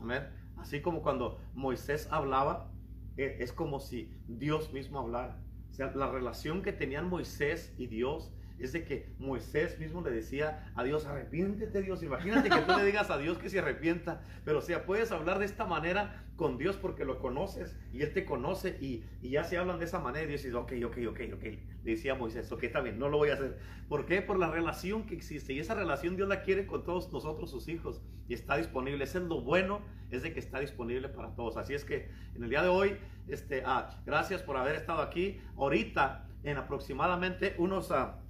[0.00, 0.28] Amén.
[0.56, 2.70] Así como cuando Moisés hablaba,
[3.16, 5.40] e, es como si Dios mismo hablara.
[5.70, 10.10] O sea, la relación que tenían Moisés y Dios es de que Moisés mismo le
[10.10, 12.02] decía a Dios, arrepiéntete Dios.
[12.02, 15.38] Imagínate que tú le digas a Dios que se arrepienta, pero o sea, puedes hablar
[15.38, 19.58] de esta manera con Dios porque lo conoces y Él te conoce y, ya se
[19.58, 21.42] hablan de esa manera y Dios dice, ok, ok, ok, ok.
[21.84, 23.58] Le decía a Moisés, ok, está bien, no lo voy a hacer.
[23.88, 24.22] ¿Por qué?
[24.22, 27.68] Por la relación que existe y esa relación Dios la quiere con todos nosotros, sus
[27.68, 29.04] hijos, y está disponible.
[29.04, 29.80] Ese es lo bueno,
[30.10, 31.56] es de que está disponible para todos.
[31.56, 32.96] Así es que en el día de hoy,
[33.26, 35.40] este, ah, gracias por haber estado aquí.
[35.56, 37.90] Ahorita, en aproximadamente unos...
[37.90, 38.20] Ah,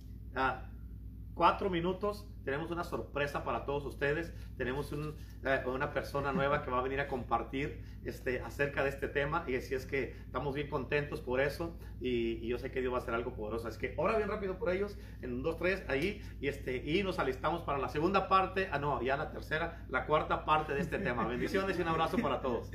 [1.35, 4.33] cuatro minutos tenemos una sorpresa para todos ustedes.
[4.57, 9.07] Tenemos eh, una persona nueva que va a venir a compartir este, acerca de este
[9.07, 9.45] tema.
[9.47, 11.77] Y así es que estamos bien contentos por eso.
[12.01, 13.69] Y, yo sé que Dios va a hacer algo poderoso.
[13.69, 14.97] Es que ahora bien rápido por ellos.
[15.21, 16.23] En un, dos, tres, ahí.
[16.41, 18.71] Y, este, y nos alistamos para la segunda parte.
[18.73, 21.27] Ah, no, ya la tercera, la cuarta parte de este tema.
[21.27, 22.71] Bendiciones y un abrazo para todos.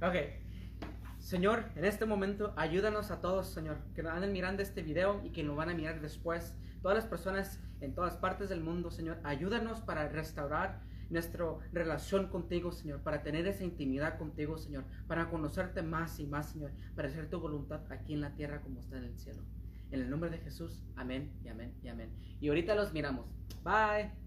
[0.00, 0.41] Ok.
[1.32, 5.42] Señor, en este momento ayúdanos a todos, Señor, que anden mirando este video y que
[5.42, 9.18] nos van a mirar después todas las personas en todas partes del mundo, Señor.
[9.24, 15.80] Ayúdanos para restaurar nuestra relación contigo, Señor, para tener esa intimidad contigo, Señor, para conocerte
[15.80, 19.04] más y más, Señor, para hacer tu voluntad aquí en la tierra como está en
[19.04, 19.40] el cielo.
[19.90, 22.10] En el nombre de Jesús, amén y amén y amén.
[22.42, 23.24] Y ahorita los miramos.
[23.64, 24.21] Bye.